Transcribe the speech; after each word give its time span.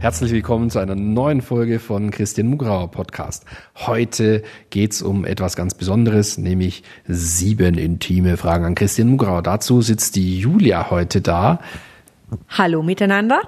Herzlich 0.00 0.30
willkommen 0.30 0.70
zu 0.70 0.78
einer 0.78 0.94
neuen 0.94 1.42
Folge 1.42 1.80
von 1.80 2.12
Christian 2.12 2.46
Mugrauer 2.46 2.88
Podcast. 2.88 3.44
Heute 3.74 4.44
geht's 4.70 5.02
um 5.02 5.24
etwas 5.24 5.56
ganz 5.56 5.74
Besonderes, 5.74 6.38
nämlich 6.38 6.84
sieben 7.08 7.76
intime 7.76 8.36
Fragen 8.36 8.64
an 8.64 8.76
Christian 8.76 9.08
Mugrauer. 9.08 9.42
Dazu 9.42 9.82
sitzt 9.82 10.14
die 10.14 10.38
Julia 10.38 10.90
heute 10.90 11.20
da. 11.20 11.58
Hallo 12.50 12.82
miteinander. 12.82 13.40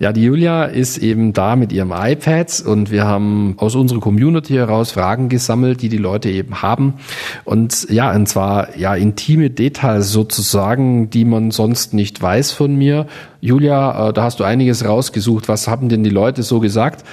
Ja, 0.00 0.12
die 0.12 0.24
Julia 0.24 0.64
ist 0.64 0.98
eben 0.98 1.32
da 1.32 1.54
mit 1.54 1.72
ihrem 1.72 1.92
iPad 1.92 2.62
und 2.66 2.90
wir 2.90 3.04
haben 3.04 3.54
aus 3.58 3.76
unserer 3.76 4.00
Community 4.00 4.54
heraus 4.54 4.92
Fragen 4.92 5.28
gesammelt, 5.28 5.82
die 5.82 5.88
die 5.88 5.98
Leute 5.98 6.30
eben 6.30 6.60
haben. 6.62 6.94
Und 7.44 7.88
ja, 7.90 8.12
und 8.12 8.28
zwar 8.28 8.76
ja 8.76 8.94
intime 8.96 9.50
Details 9.50 10.10
sozusagen, 10.10 11.10
die 11.10 11.24
man 11.24 11.52
sonst 11.52 11.94
nicht 11.94 12.20
weiß 12.20 12.52
von 12.52 12.74
mir. 12.74 13.06
Julia, 13.40 14.08
äh, 14.08 14.12
da 14.12 14.24
hast 14.24 14.40
du 14.40 14.44
einiges 14.44 14.84
rausgesucht. 14.84 15.48
Was 15.48 15.68
haben 15.68 15.88
denn 15.88 16.02
die 16.02 16.10
Leute 16.10 16.42
so 16.42 16.58
gesagt? 16.60 17.04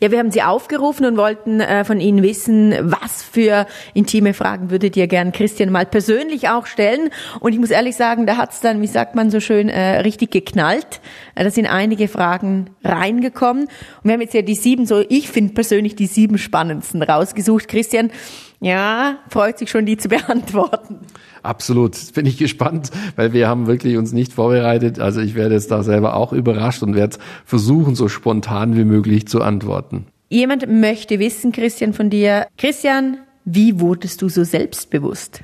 Ja, 0.00 0.10
wir 0.10 0.18
haben 0.18 0.30
Sie 0.30 0.42
aufgerufen 0.42 1.06
und 1.06 1.16
wollten 1.16 1.60
äh, 1.60 1.84
von 1.84 2.00
Ihnen 2.00 2.22
wissen, 2.22 2.74
was 2.82 3.22
für 3.22 3.66
intime 3.94 4.34
Fragen 4.34 4.70
würdet 4.70 4.96
ihr 4.96 5.06
gern 5.06 5.32
Christian 5.32 5.70
mal 5.70 5.86
persönlich 5.86 6.48
auch 6.48 6.66
stellen. 6.66 7.10
Und 7.40 7.52
ich 7.52 7.58
muss 7.58 7.70
ehrlich 7.70 7.96
sagen, 7.96 8.26
da 8.26 8.36
hat's 8.36 8.60
dann, 8.60 8.80
wie 8.82 8.86
sagt 8.86 9.14
man 9.14 9.30
so 9.30 9.40
schön, 9.40 9.68
äh, 9.68 10.00
richtig 10.00 10.30
geknallt. 10.30 11.00
Äh, 11.34 11.44
da 11.44 11.50
sind 11.50 11.66
einige 11.66 12.08
Fragen 12.08 12.70
reingekommen. 12.84 13.64
Und 13.64 13.70
wir 14.04 14.12
haben 14.12 14.20
jetzt 14.20 14.34
ja 14.34 14.42
die 14.42 14.54
sieben, 14.54 14.86
so 14.86 15.02
ich 15.08 15.28
finde 15.28 15.54
persönlich 15.54 15.96
die 15.96 16.06
sieben 16.06 16.38
spannendsten 16.38 17.02
rausgesucht. 17.02 17.68
Christian, 17.68 18.10
ja, 18.60 19.18
freut 19.28 19.58
sich 19.58 19.70
schon, 19.70 19.86
die 19.86 19.96
zu 19.96 20.08
beantworten. 20.08 21.00
Absolut. 21.42 21.96
Bin 22.14 22.26
ich 22.26 22.36
gespannt, 22.36 22.90
weil 23.16 23.32
wir 23.32 23.48
haben 23.48 23.66
wirklich 23.66 23.96
uns 23.96 24.12
nicht 24.12 24.32
vorbereitet. 24.32 24.98
Also 24.98 25.20
ich 25.20 25.34
werde 25.34 25.54
jetzt 25.54 25.70
da 25.70 25.82
selber 25.82 26.14
auch 26.14 26.32
überrascht 26.32 26.82
und 26.82 26.94
werde 26.94 27.18
versuchen, 27.44 27.94
so 27.94 28.08
spontan 28.08 28.76
wie 28.76 28.84
möglich 28.84 29.28
zu 29.28 29.42
antworten. 29.42 30.06
Jemand 30.28 30.68
möchte 30.68 31.18
wissen, 31.18 31.52
Christian, 31.52 31.94
von 31.94 32.10
dir. 32.10 32.46
Christian, 32.58 33.18
wie 33.44 33.80
wurdest 33.80 34.20
du 34.20 34.28
so 34.28 34.44
selbstbewusst? 34.44 35.42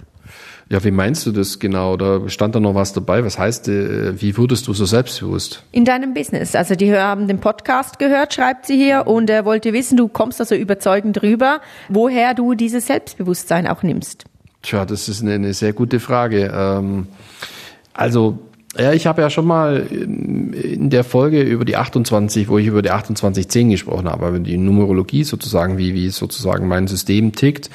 Ja, 0.75 0.83
wie 0.83 0.91
meinst 0.91 1.25
du 1.25 1.30
das 1.30 1.61
genau? 1.61 1.97
Da 1.97 2.28
stand 2.28 2.56
da 2.56 2.58
noch 2.58 2.75
was 2.75 2.92
dabei? 2.92 3.25
Was 3.25 3.39
heißt, 3.39 3.69
äh, 3.69 4.20
wie 4.20 4.36
wurdest 4.36 4.67
du 4.67 4.72
so 4.72 4.86
selbstbewusst? 4.86 5.62
In 5.70 5.84
deinem 5.84 6.14
Business. 6.14 6.56
Also 6.56 6.75
die 6.75 6.92
haben 6.92 7.28
den 7.28 7.39
Podcast 7.39 8.00
gehört, 8.00 8.34
schreibt 8.34 8.66
sie 8.66 8.75
hier, 8.75 9.06
und 9.06 9.31
er 9.31 9.44
wollte 9.44 9.72
wissen, 9.72 9.97
du 9.97 10.08
kommst 10.08 10.41
da 10.41 10.44
so 10.44 10.56
überzeugend 10.56 11.22
rüber, 11.22 11.61
woher 11.89 12.34
du 12.34 12.55
dieses 12.55 12.89
Selbstbewusstsein 12.89 13.69
auch 13.69 13.84
nimmst. 13.84 14.25
Tja, 14.62 14.84
das 14.84 15.08
ist 15.08 15.22
eine, 15.22 15.34
eine 15.34 15.55
sehr 15.55 15.75
gute 15.75 16.00
Frage. 16.00 16.53
Ähm, 16.53 17.06
also, 17.92 18.41
ja, 18.77 18.92
ich 18.92 19.06
habe 19.06 19.22
ja 19.22 19.31
schon 19.31 19.47
mal 19.47 19.77
in 19.77 20.91
der 20.91 21.05
Folge 21.05 21.41
über 21.41 21.64
die 21.64 21.77
28, 21.77 22.48
wo 22.48 22.59
ich 22.59 22.66
über 22.66 22.83
die 22.83 22.88
2810 22.88 23.70
gesprochen 23.70 24.09
habe, 24.09 24.27
über 24.27 24.41
die 24.41 24.56
Numerologie 24.56 25.22
sozusagen, 25.22 25.78
wie, 25.78 25.94
wie 25.94 26.11
sozusagen 26.11 26.66
mein 26.66 26.88
System 26.88 27.31
tickt, 27.31 27.70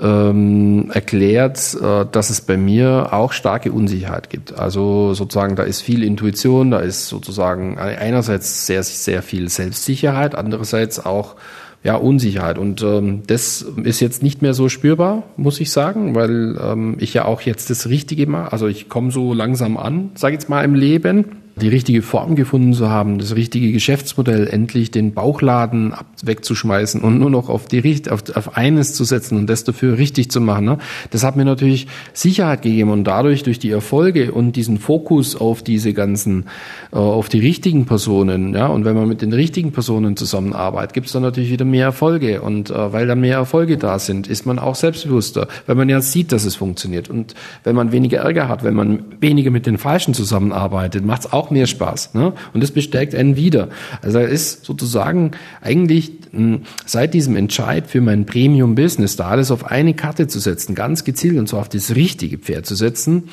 ähm, 0.00 0.90
erklärt, 0.92 1.76
äh, 1.80 2.04
dass 2.10 2.30
es 2.30 2.40
bei 2.40 2.56
mir 2.56 3.12
auch 3.12 3.32
starke 3.32 3.72
Unsicherheit 3.72 4.30
gibt. 4.30 4.58
Also 4.58 5.14
sozusagen, 5.14 5.56
da 5.56 5.62
ist 5.62 5.80
viel 5.80 6.02
Intuition, 6.02 6.70
da 6.70 6.80
ist 6.80 7.08
sozusagen 7.08 7.78
einerseits 7.78 8.66
sehr, 8.66 8.82
sehr 8.82 9.22
viel 9.22 9.48
Selbstsicherheit, 9.48 10.34
andererseits 10.34 11.04
auch 11.04 11.36
ja, 11.82 11.94
Unsicherheit. 11.94 12.58
Und 12.58 12.82
ähm, 12.82 13.22
das 13.26 13.62
ist 13.84 14.00
jetzt 14.00 14.22
nicht 14.22 14.42
mehr 14.42 14.54
so 14.54 14.68
spürbar, 14.68 15.22
muss 15.36 15.60
ich 15.60 15.70
sagen, 15.70 16.14
weil 16.14 16.58
ähm, 16.60 16.96
ich 16.98 17.14
ja 17.14 17.24
auch 17.24 17.40
jetzt 17.42 17.70
das 17.70 17.88
Richtige 17.88 18.26
mache. 18.26 18.52
Also 18.52 18.66
ich 18.66 18.88
komme 18.88 19.12
so 19.12 19.32
langsam 19.32 19.76
an, 19.76 20.10
sage 20.14 20.34
ich 20.34 20.40
jetzt 20.40 20.48
mal, 20.48 20.64
im 20.64 20.74
Leben 20.74 21.45
die 21.58 21.68
richtige 21.68 22.02
Form 22.02 22.36
gefunden 22.36 22.74
zu 22.74 22.90
haben, 22.90 23.18
das 23.18 23.34
richtige 23.34 23.72
Geschäftsmodell, 23.72 24.46
endlich 24.46 24.90
den 24.90 25.14
Bauchladen 25.14 25.94
ab, 25.94 26.04
wegzuschmeißen 26.22 27.00
und 27.00 27.18
nur 27.18 27.30
noch 27.30 27.48
auf 27.48 27.66
die 27.66 27.86
auf, 28.10 28.24
auf 28.34 28.56
eines 28.58 28.92
zu 28.92 29.04
setzen 29.04 29.38
und 29.38 29.48
das 29.48 29.64
dafür 29.64 29.96
richtig 29.96 30.30
zu 30.30 30.42
machen. 30.42 30.66
Ne? 30.66 30.78
Das 31.10 31.24
hat 31.24 31.36
mir 31.36 31.46
natürlich 31.46 31.86
Sicherheit 32.12 32.60
gegeben 32.60 32.90
und 32.90 33.04
dadurch 33.04 33.42
durch 33.42 33.58
die 33.58 33.70
Erfolge 33.70 34.32
und 34.32 34.56
diesen 34.56 34.78
Fokus 34.78 35.34
auf 35.34 35.62
diese 35.62 35.94
ganzen, 35.94 36.44
äh, 36.92 36.96
auf 36.96 37.30
die 37.30 37.40
richtigen 37.40 37.86
Personen, 37.86 38.52
ja, 38.52 38.66
und 38.66 38.84
wenn 38.84 38.94
man 38.94 39.08
mit 39.08 39.22
den 39.22 39.32
richtigen 39.32 39.72
Personen 39.72 40.16
zusammenarbeitet, 40.16 40.92
gibt 40.92 41.06
es 41.06 41.12
dann 41.12 41.22
natürlich 41.22 41.50
wieder 41.50 41.64
mehr 41.64 41.86
Erfolge 41.86 42.42
und 42.42 42.68
äh, 42.68 42.92
weil 42.92 43.06
dann 43.06 43.20
mehr 43.20 43.36
Erfolge 43.36 43.78
da 43.78 43.98
sind, 43.98 44.26
ist 44.26 44.44
man 44.44 44.58
auch 44.58 44.74
selbstbewusster, 44.74 45.48
weil 45.66 45.76
man 45.76 45.88
ja 45.88 46.02
sieht, 46.02 46.32
dass 46.32 46.44
es 46.44 46.54
funktioniert 46.54 47.08
und 47.08 47.34
wenn 47.64 47.74
man 47.74 47.92
weniger 47.92 48.18
Ärger 48.18 48.48
hat, 48.48 48.62
wenn 48.62 48.74
man 48.74 49.04
weniger 49.20 49.50
mit 49.50 49.64
den 49.64 49.78
Falschen 49.78 50.12
zusammenarbeitet, 50.12 51.06
macht 51.06 51.22
es 51.22 51.32
auch 51.32 51.45
auch 51.46 51.50
mehr 51.50 51.66
Spaß. 51.66 52.14
Ne? 52.14 52.32
Und 52.52 52.62
das 52.62 52.70
bestärkt 52.70 53.14
einen 53.14 53.36
wieder. 53.36 53.68
Also 54.02 54.18
er 54.18 54.28
ist 54.28 54.64
sozusagen 54.64 55.32
eigentlich 55.62 56.12
hm, 56.32 56.62
seit 56.84 57.14
diesem 57.14 57.36
Entscheid 57.36 57.86
für 57.86 58.00
mein 58.00 58.26
Premium-Business 58.26 59.16
da 59.16 59.28
alles 59.28 59.50
auf 59.50 59.66
eine 59.66 59.94
Karte 59.94 60.26
zu 60.26 60.38
setzen, 60.38 60.74
ganz 60.74 61.04
gezielt 61.04 61.38
und 61.38 61.48
zwar 61.48 61.60
auf 61.60 61.68
das 61.68 61.94
richtige 61.94 62.38
Pferd 62.38 62.66
zu 62.66 62.74
setzen, 62.74 63.24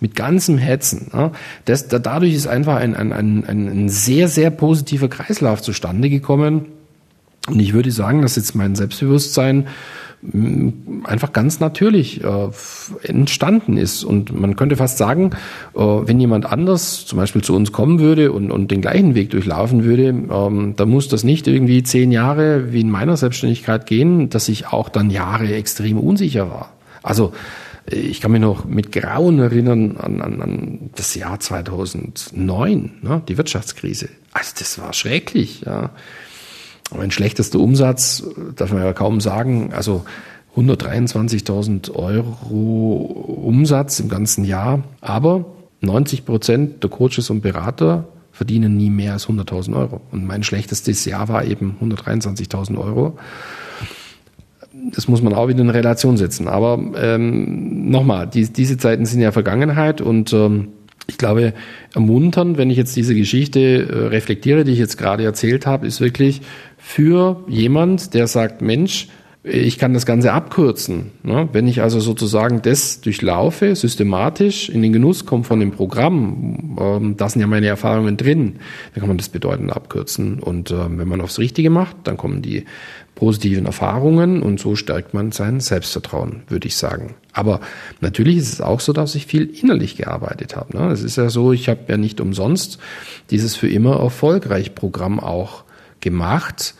mit 0.00 0.14
ganzem 0.14 0.58
Hetzen. 0.58 1.10
Ne? 1.12 1.32
Das, 1.64 1.88
dadurch 1.88 2.34
ist 2.34 2.46
einfach 2.46 2.76
ein, 2.76 2.94
ein, 2.94 3.12
ein, 3.12 3.44
ein 3.46 3.88
sehr, 3.88 4.28
sehr 4.28 4.50
positiver 4.50 5.08
Kreislauf 5.08 5.62
zustande 5.62 6.08
gekommen. 6.08 6.66
Und 7.48 7.60
ich 7.60 7.72
würde 7.72 7.90
sagen, 7.90 8.22
dass 8.22 8.36
jetzt 8.36 8.54
mein 8.54 8.74
Selbstbewusstsein 8.76 9.68
einfach 11.04 11.32
ganz 11.32 11.60
natürlich 11.60 12.24
äh, 12.24 12.48
entstanden 13.02 13.76
ist. 13.76 14.02
Und 14.02 14.38
man 14.38 14.56
könnte 14.56 14.76
fast 14.76 14.98
sagen, 14.98 15.30
äh, 15.74 15.80
wenn 15.80 16.18
jemand 16.18 16.46
anders 16.46 17.06
zum 17.06 17.18
Beispiel 17.18 17.42
zu 17.42 17.54
uns 17.54 17.70
kommen 17.70 18.00
würde 18.00 18.32
und, 18.32 18.50
und 18.50 18.70
den 18.70 18.80
gleichen 18.80 19.14
Weg 19.14 19.30
durchlaufen 19.30 19.84
würde, 19.84 20.08
ähm, 20.08 20.74
dann 20.76 20.88
muss 20.88 21.08
das 21.08 21.22
nicht 21.22 21.46
irgendwie 21.46 21.82
zehn 21.84 22.10
Jahre 22.10 22.72
wie 22.72 22.80
in 22.80 22.90
meiner 22.90 23.16
Selbstständigkeit 23.16 23.86
gehen, 23.86 24.28
dass 24.28 24.48
ich 24.48 24.66
auch 24.66 24.88
dann 24.88 25.10
Jahre 25.10 25.54
extrem 25.54 25.98
unsicher 25.98 26.50
war. 26.50 26.72
Also 27.02 27.32
ich 27.90 28.20
kann 28.20 28.32
mich 28.32 28.40
noch 28.40 28.64
mit 28.64 28.92
Grauen 28.92 29.38
erinnern 29.38 29.96
an, 29.96 30.20
an, 30.20 30.42
an 30.42 30.90
das 30.96 31.14
Jahr 31.14 31.40
2009, 31.40 32.98
ne, 33.02 33.22
die 33.28 33.38
Wirtschaftskrise. 33.38 34.08
Also 34.32 34.52
das 34.58 34.78
war 34.78 34.92
schrecklich. 34.92 35.62
Ja. 35.64 35.90
Mein 36.96 37.10
schlechtester 37.10 37.58
Umsatz, 37.58 38.24
darf 38.56 38.72
man 38.72 38.82
ja 38.82 38.92
kaum 38.92 39.20
sagen, 39.20 39.72
also 39.74 40.04
123.000 40.56 41.94
Euro 41.94 43.42
Umsatz 43.44 44.00
im 44.00 44.08
ganzen 44.08 44.44
Jahr. 44.44 44.82
Aber 45.00 45.44
90 45.80 46.24
Prozent 46.24 46.82
der 46.82 46.90
Coaches 46.90 47.30
und 47.30 47.42
Berater 47.42 48.08
verdienen 48.32 48.76
nie 48.76 48.90
mehr 48.90 49.14
als 49.14 49.28
100.000 49.28 49.76
Euro. 49.76 50.00
Und 50.10 50.26
mein 50.26 50.42
schlechtestes 50.42 51.04
Jahr 51.04 51.28
war 51.28 51.44
eben 51.44 51.76
123.000 51.82 52.78
Euro. 52.78 53.18
Das 54.94 55.08
muss 55.08 55.22
man 55.22 55.34
auch 55.34 55.48
wieder 55.48 55.60
in 55.60 55.70
Relation 55.70 56.16
setzen. 56.16 56.48
Aber 56.48 56.80
ähm, 56.96 57.90
nochmal, 57.90 58.26
die, 58.26 58.50
diese 58.50 58.78
Zeiten 58.78 59.06
sind 59.06 59.20
ja 59.20 59.32
Vergangenheit 59.32 60.00
und 60.00 60.32
ähm, 60.32 60.68
ich 61.08 61.16
glaube, 61.16 61.54
ermuntern, 61.94 62.58
wenn 62.58 62.70
ich 62.70 62.76
jetzt 62.76 62.94
diese 62.94 63.14
Geschichte 63.14 63.60
äh, 63.60 64.06
reflektiere, 64.08 64.64
die 64.64 64.72
ich 64.72 64.78
jetzt 64.78 64.98
gerade 64.98 65.24
erzählt 65.24 65.66
habe, 65.66 65.86
ist 65.86 66.00
wirklich 66.00 66.42
für 66.88 67.44
jemand, 67.46 68.14
der 68.14 68.26
sagt, 68.26 68.62
Mensch, 68.62 69.08
ich 69.42 69.78
kann 69.78 69.92
das 69.92 70.06
Ganze 70.06 70.32
abkürzen. 70.32 71.10
Ne? 71.22 71.46
Wenn 71.52 71.68
ich 71.68 71.82
also 71.82 72.00
sozusagen 72.00 72.62
das 72.62 73.02
durchlaufe, 73.02 73.76
systematisch 73.76 74.70
in 74.70 74.80
den 74.80 74.94
Genuss 74.94 75.26
komme 75.26 75.44
von 75.44 75.60
dem 75.60 75.70
Programm, 75.70 76.78
ähm, 76.80 77.16
da 77.18 77.28
sind 77.28 77.42
ja 77.42 77.46
meine 77.46 77.66
Erfahrungen 77.66 78.16
drin, 78.16 78.56
dann 78.94 79.00
kann 79.00 79.08
man 79.08 79.18
das 79.18 79.28
bedeutend 79.28 79.70
abkürzen. 79.70 80.40
Und 80.40 80.70
ähm, 80.70 80.98
wenn 80.98 81.08
man 81.08 81.20
aufs 81.20 81.38
Richtige 81.38 81.68
macht, 81.68 81.94
dann 82.04 82.16
kommen 82.16 82.40
die 82.40 82.64
positiven 83.14 83.66
Erfahrungen 83.66 84.42
und 84.42 84.58
so 84.58 84.74
stärkt 84.74 85.12
man 85.12 85.30
sein 85.30 85.60
Selbstvertrauen, 85.60 86.44
würde 86.48 86.68
ich 86.68 86.76
sagen. 86.76 87.16
Aber 87.34 87.60
natürlich 88.00 88.38
ist 88.38 88.54
es 88.54 88.60
auch 88.62 88.80
so, 88.80 88.94
dass 88.94 89.14
ich 89.14 89.26
viel 89.26 89.44
innerlich 89.44 89.98
gearbeitet 89.98 90.56
habe. 90.56 90.74
Ne? 90.74 90.90
Es 90.90 91.02
ist 91.02 91.16
ja 91.16 91.28
so, 91.28 91.52
ich 91.52 91.68
habe 91.68 91.80
ja 91.88 91.98
nicht 91.98 92.22
umsonst 92.22 92.78
dieses 93.30 93.56
für 93.56 93.68
immer 93.68 94.00
erfolgreich 94.00 94.74
Programm 94.74 95.20
auch 95.20 95.64
gemacht, 96.00 96.74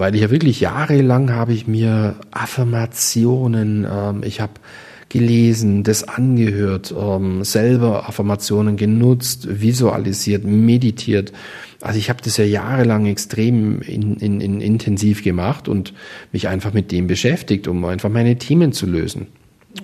weil 0.00 0.14
ich 0.14 0.22
ja 0.22 0.30
wirklich 0.30 0.60
jahrelang 0.60 1.30
habe 1.30 1.52
ich 1.52 1.66
mir 1.66 2.16
Affirmationen, 2.30 3.86
ähm, 3.88 4.22
ich 4.24 4.40
habe 4.40 4.54
gelesen, 5.10 5.82
das 5.82 6.08
angehört, 6.08 6.94
ähm, 6.98 7.44
selber 7.44 8.08
Affirmationen 8.08 8.78
genutzt, 8.78 9.60
visualisiert, 9.60 10.44
meditiert. 10.44 11.32
Also 11.82 11.98
ich 11.98 12.08
habe 12.08 12.20
das 12.24 12.38
ja 12.38 12.44
jahrelang 12.44 13.06
extrem 13.06 13.82
in, 13.82 14.16
in, 14.16 14.40
in 14.40 14.60
intensiv 14.62 15.22
gemacht 15.22 15.68
und 15.68 15.92
mich 16.32 16.48
einfach 16.48 16.72
mit 16.72 16.92
dem 16.92 17.06
beschäftigt, 17.06 17.68
um 17.68 17.84
einfach 17.84 18.08
meine 18.08 18.38
Themen 18.38 18.72
zu 18.72 18.86
lösen. 18.86 19.26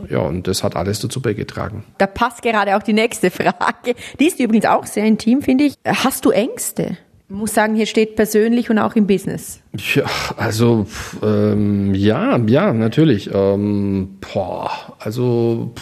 ja, 0.09 0.21
und 0.21 0.47
das 0.47 0.65
hat 0.65 0.77
alles 0.77 1.01
dazu 1.01 1.21
beigetragen. 1.21 1.85
Da 1.99 2.07
passt 2.07 2.41
gerade 2.43 2.77
auch 2.77 2.83
die 2.83 2.95
nächste 2.95 3.31
Frage. 3.31 3.95
Die 4.19 4.27
ist 4.27 4.41
übrigens 4.41 4.65
auch 4.65 4.87
sehr 4.87 5.05
intim, 5.05 5.43
finde 5.43 5.65
ich. 5.65 5.75
Hast 5.85 6.25
du 6.25 6.31
Ängste? 6.31 6.97
Muss 7.29 7.55
sagen, 7.55 7.75
hier 7.75 7.87
steht 7.87 8.15
persönlich 8.15 8.71
und 8.71 8.79
auch 8.79 8.95
im 8.95 9.09
Business. 9.09 9.61
Ja, 9.95 10.05
also 10.37 10.87
ähm, 11.23 11.93
ja, 11.95 12.39
ja, 12.39 12.73
natürlich. 12.73 13.31
Ähm, 13.33 14.19
boah, 14.21 14.71
also 15.01 15.73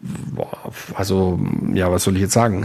boah, 0.00 0.72
also 0.94 1.40
ja, 1.74 1.90
was 1.90 2.04
soll 2.04 2.14
ich 2.14 2.22
jetzt 2.22 2.32
sagen? 2.32 2.64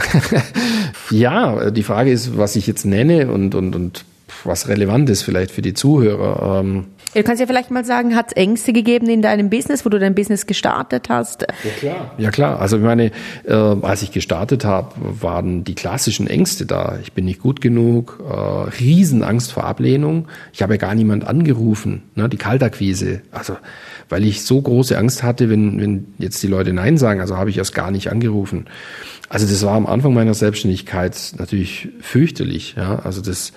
ja, 1.09 1.71
die 1.71 1.83
Frage 1.83 2.11
ist, 2.11 2.37
was 2.37 2.55
ich 2.55 2.67
jetzt 2.67 2.85
nenne 2.85 3.31
und 3.31 3.55
und 3.55 3.75
und 3.75 4.05
was 4.45 4.67
relevant 4.67 5.09
ist 5.09 5.23
vielleicht 5.23 5.51
für 5.51 5.61
die 5.61 5.73
Zuhörer. 5.73 6.59
Ähm, 6.61 6.85
Du 7.13 7.23
kannst 7.23 7.39
ja 7.39 7.47
vielleicht 7.47 7.71
mal 7.71 7.85
sagen, 7.85 8.13
hat 8.13 8.27
es 8.27 8.33
Ängste 8.33 8.73
gegeben 8.73 9.07
in 9.07 9.21
deinem 9.21 9.49
Business, 9.49 9.85
wo 9.85 9.89
du 9.89 9.99
dein 9.99 10.15
Business 10.15 10.47
gestartet 10.47 11.07
hast? 11.07 11.43
Ja 11.63 11.71
klar. 11.79 12.11
Ja 12.17 12.29
klar. 12.29 12.59
Also 12.59 12.75
ich 12.75 12.83
meine, 12.83 13.11
äh, 13.45 13.53
als 13.53 14.01
ich 14.01 14.11
gestartet 14.11 14.65
habe, 14.65 14.89
waren 14.97 15.63
die 15.63 15.75
klassischen 15.75 16.27
Ängste 16.27 16.65
da. 16.65 16.99
Ich 17.01 17.13
bin 17.13 17.23
nicht 17.23 17.39
gut 17.39 17.61
genug, 17.61 18.21
äh, 18.29 18.33
Riesenangst 18.33 19.53
vor 19.53 19.63
Ablehnung. 19.63 20.27
Ich 20.51 20.61
habe 20.61 20.73
ja 20.73 20.77
gar 20.77 20.93
niemand 20.93 21.25
angerufen, 21.25 22.03
ne, 22.15 22.27
die 22.27 22.35
Kaltakquise. 22.35 23.21
Also 23.31 23.55
weil 24.09 24.25
ich 24.25 24.43
so 24.43 24.61
große 24.61 24.97
Angst 24.97 25.23
hatte, 25.23 25.49
wenn, 25.49 25.79
wenn 25.79 26.07
jetzt 26.17 26.43
die 26.43 26.47
Leute 26.47 26.73
Nein 26.73 26.97
sagen, 26.97 27.21
also 27.21 27.37
habe 27.37 27.49
ich 27.49 27.57
erst 27.57 27.73
gar 27.73 27.91
nicht 27.91 28.11
angerufen. 28.11 28.65
Also 29.29 29.47
das 29.47 29.63
war 29.65 29.73
am 29.73 29.87
Anfang 29.87 30.13
meiner 30.13 30.33
Selbstständigkeit 30.33 31.33
natürlich 31.37 31.89
fürchterlich. 32.01 32.75
Ja, 32.77 32.99
also 32.99 33.21
das 33.21 33.53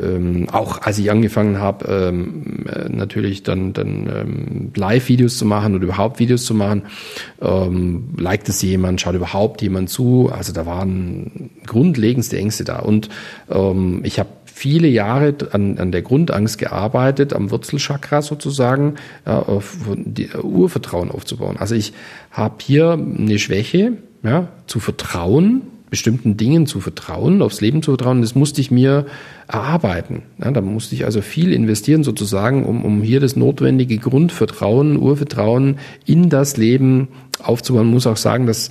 ähm, 0.00 0.48
auch 0.50 0.82
als 0.82 0.98
ich 0.98 1.10
angefangen 1.10 1.58
habe, 1.58 1.86
ähm, 1.86 2.66
äh, 2.68 2.88
natürlich 2.88 3.42
dann, 3.42 3.72
dann 3.72 4.08
ähm, 4.08 4.72
Live-Videos 4.74 5.38
zu 5.38 5.44
machen 5.44 5.74
oder 5.74 5.84
überhaupt 5.84 6.18
Videos 6.18 6.44
zu 6.44 6.54
machen, 6.54 6.82
ähm, 7.40 8.08
liked 8.16 8.48
es 8.48 8.62
jemand, 8.62 9.00
schaut 9.00 9.14
überhaupt 9.14 9.62
jemand 9.62 9.90
zu. 9.90 10.30
Also 10.32 10.52
da 10.52 10.66
waren 10.66 11.50
grundlegendste 11.66 12.36
Ängste 12.36 12.64
da. 12.64 12.80
Und 12.80 13.08
ähm, 13.50 14.00
ich 14.04 14.18
habe 14.18 14.30
viele 14.44 14.88
Jahre 14.88 15.34
an, 15.52 15.78
an 15.78 15.90
der 15.90 16.02
Grundangst 16.02 16.58
gearbeitet, 16.58 17.32
am 17.32 17.50
Wurzelchakra 17.50 18.22
sozusagen, 18.22 18.94
ja, 19.26 19.40
auf 19.40 19.76
die 19.96 20.28
Urvertrauen 20.30 21.10
aufzubauen. 21.10 21.56
Also 21.58 21.74
ich 21.74 21.92
habe 22.30 22.54
hier 22.60 22.92
eine 22.92 23.38
Schwäche, 23.38 23.94
ja, 24.22 24.48
zu 24.66 24.80
vertrauen, 24.80 25.62
bestimmten 25.94 26.36
Dingen 26.36 26.66
zu 26.66 26.80
vertrauen, 26.80 27.40
aufs 27.40 27.60
Leben 27.60 27.80
zu 27.80 27.92
vertrauen, 27.92 28.20
das 28.20 28.34
musste 28.34 28.60
ich 28.60 28.72
mir 28.72 29.06
erarbeiten. 29.46 30.22
Ja, 30.42 30.50
da 30.50 30.60
musste 30.60 30.96
ich 30.96 31.04
also 31.04 31.20
viel 31.20 31.52
investieren 31.52 32.02
sozusagen, 32.02 32.66
um, 32.66 32.84
um 32.84 33.00
hier 33.00 33.20
das 33.20 33.36
notwendige 33.36 33.98
Grundvertrauen, 33.98 34.96
Urvertrauen 34.96 35.78
in 36.04 36.30
das 36.30 36.56
Leben 36.56 37.06
aufzubauen. 37.40 37.86
Man 37.86 37.94
muss 37.94 38.08
auch 38.08 38.16
sagen, 38.16 38.48
dass 38.48 38.70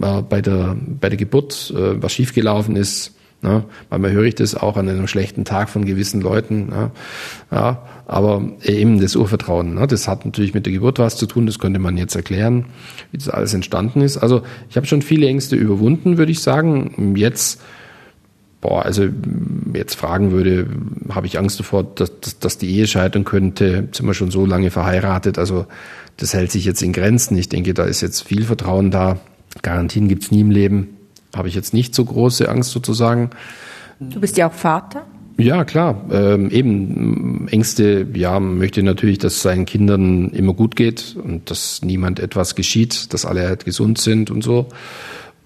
äh, 0.00 0.22
bei, 0.22 0.40
der, 0.40 0.78
bei 0.98 1.10
der 1.10 1.18
Geburt 1.18 1.74
äh, 1.76 2.02
was 2.02 2.14
schiefgelaufen 2.14 2.74
ist, 2.74 3.12
Ne? 3.42 3.64
Manchmal 3.90 4.12
höre 4.12 4.24
ich 4.24 4.34
das 4.34 4.54
auch 4.54 4.78
an 4.78 4.88
einem 4.88 5.06
schlechten 5.06 5.44
Tag 5.44 5.68
von 5.68 5.84
gewissen 5.84 6.22
Leuten. 6.22 6.70
Ne? 6.70 6.90
Ja, 7.50 7.86
aber 8.06 8.42
eben 8.62 9.00
das 9.00 9.16
Urvertrauen, 9.16 9.74
ne? 9.74 9.86
das 9.86 10.08
hat 10.08 10.24
natürlich 10.24 10.54
mit 10.54 10.66
der 10.66 10.72
Geburt 10.72 10.98
was 10.98 11.16
zu 11.16 11.26
tun, 11.26 11.46
das 11.46 11.58
könnte 11.58 11.78
man 11.78 11.96
jetzt 11.96 12.14
erklären, 12.14 12.66
wie 13.10 13.18
das 13.18 13.28
alles 13.28 13.52
entstanden 13.52 14.00
ist. 14.00 14.16
Also 14.16 14.42
ich 14.70 14.76
habe 14.76 14.86
schon 14.86 15.02
viele 15.02 15.26
Ängste 15.26 15.56
überwunden, 15.56 16.16
würde 16.16 16.32
ich 16.32 16.40
sagen. 16.40 17.14
Jetzt, 17.16 17.60
boah, 18.60 18.84
also 18.84 19.08
jetzt 19.74 19.96
fragen 19.96 20.30
würde, 20.30 20.68
habe 21.10 21.26
ich 21.26 21.38
Angst 21.38 21.58
davor, 21.58 21.84
dass, 21.84 22.20
dass, 22.20 22.38
dass 22.38 22.58
die 22.58 22.70
Ehe 22.70 22.86
scheitern 22.86 23.24
könnte, 23.24 23.88
sind 23.92 24.06
wir 24.06 24.14
schon 24.14 24.30
so 24.30 24.46
lange 24.46 24.70
verheiratet, 24.70 25.38
also 25.38 25.66
das 26.16 26.32
hält 26.32 26.50
sich 26.50 26.64
jetzt 26.64 26.82
in 26.82 26.92
Grenzen. 26.92 27.36
Ich 27.36 27.50
denke, 27.50 27.74
da 27.74 27.84
ist 27.84 28.00
jetzt 28.00 28.22
viel 28.22 28.44
Vertrauen 28.44 28.90
da. 28.90 29.18
Garantien 29.60 30.08
gibt's 30.08 30.30
nie 30.30 30.40
im 30.40 30.50
Leben 30.50 30.96
habe 31.36 31.48
ich 31.48 31.54
jetzt 31.54 31.74
nicht 31.74 31.94
so 31.94 32.04
große 32.04 32.48
Angst 32.48 32.70
sozusagen. 32.70 33.30
Du 34.00 34.20
bist 34.20 34.36
ja 34.36 34.48
auch 34.48 34.52
Vater. 34.52 35.06
Ja, 35.38 35.64
klar. 35.64 36.02
Ähm, 36.10 36.50
eben 36.50 37.48
Ängste, 37.48 38.06
ja, 38.14 38.40
möchte 38.40 38.82
natürlich, 38.82 39.18
dass 39.18 39.42
seinen 39.42 39.66
Kindern 39.66 40.30
immer 40.30 40.54
gut 40.54 40.76
geht 40.76 41.16
und 41.22 41.50
dass 41.50 41.82
niemand 41.82 42.20
etwas 42.20 42.54
geschieht, 42.54 43.12
dass 43.12 43.26
alle 43.26 43.46
halt 43.46 43.64
gesund 43.64 43.98
sind 43.98 44.30
und 44.30 44.42
so. 44.42 44.68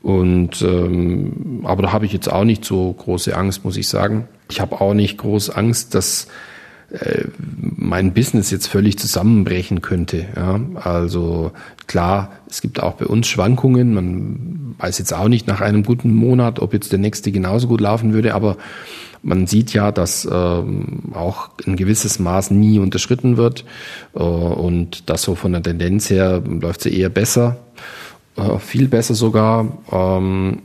Und 0.02 0.62
ähm, 0.62 1.62
aber 1.64 1.82
da 1.82 1.92
habe 1.92 2.06
ich 2.06 2.12
jetzt 2.12 2.30
auch 2.30 2.44
nicht 2.44 2.64
so 2.64 2.92
große 2.92 3.36
Angst, 3.36 3.64
muss 3.64 3.76
ich 3.76 3.88
sagen. 3.88 4.28
Ich 4.48 4.60
habe 4.60 4.80
auch 4.80 4.94
nicht 4.94 5.18
groß 5.18 5.50
Angst, 5.50 5.94
dass 5.94 6.28
äh, 6.90 7.24
mein 7.38 8.14
Business 8.14 8.50
jetzt 8.50 8.66
völlig 8.66 8.98
zusammenbrechen 8.98 9.80
könnte. 9.80 10.26
Ja? 10.36 10.60
Also 10.74 11.52
klar, 11.86 12.32
es 12.48 12.60
gibt 12.60 12.82
auch 12.82 12.94
bei 12.94 13.06
uns 13.06 13.28
Schwankungen. 13.28 13.92
Man 13.92 14.74
weiß 14.78 14.98
jetzt 14.98 15.12
auch 15.12 15.28
nicht 15.28 15.46
nach 15.46 15.60
einem 15.60 15.82
guten 15.82 16.14
Monat, 16.14 16.60
ob 16.60 16.72
jetzt 16.72 16.92
der 16.92 16.98
nächste 16.98 17.30
genauso 17.30 17.68
gut 17.68 17.80
laufen 17.80 18.12
würde, 18.12 18.34
aber 18.34 18.56
man 19.22 19.46
sieht 19.46 19.72
ja, 19.72 19.92
dass 19.92 20.28
ähm, 20.30 21.12
auch 21.14 21.50
ein 21.66 21.76
gewisses 21.76 22.18
Maß 22.18 22.50
nie 22.50 22.78
unterschritten 22.78 23.36
wird 23.36 23.64
äh, 24.14 24.20
und 24.20 25.08
das 25.10 25.22
so 25.22 25.34
von 25.34 25.52
der 25.52 25.62
Tendenz 25.62 26.10
her 26.10 26.42
läuft 26.44 26.82
sie 26.82 26.96
eher 26.96 27.10
besser, 27.10 27.58
äh, 28.36 28.58
viel 28.58 28.88
besser 28.88 29.14
sogar. 29.14 29.66
Ähm, 29.92 30.62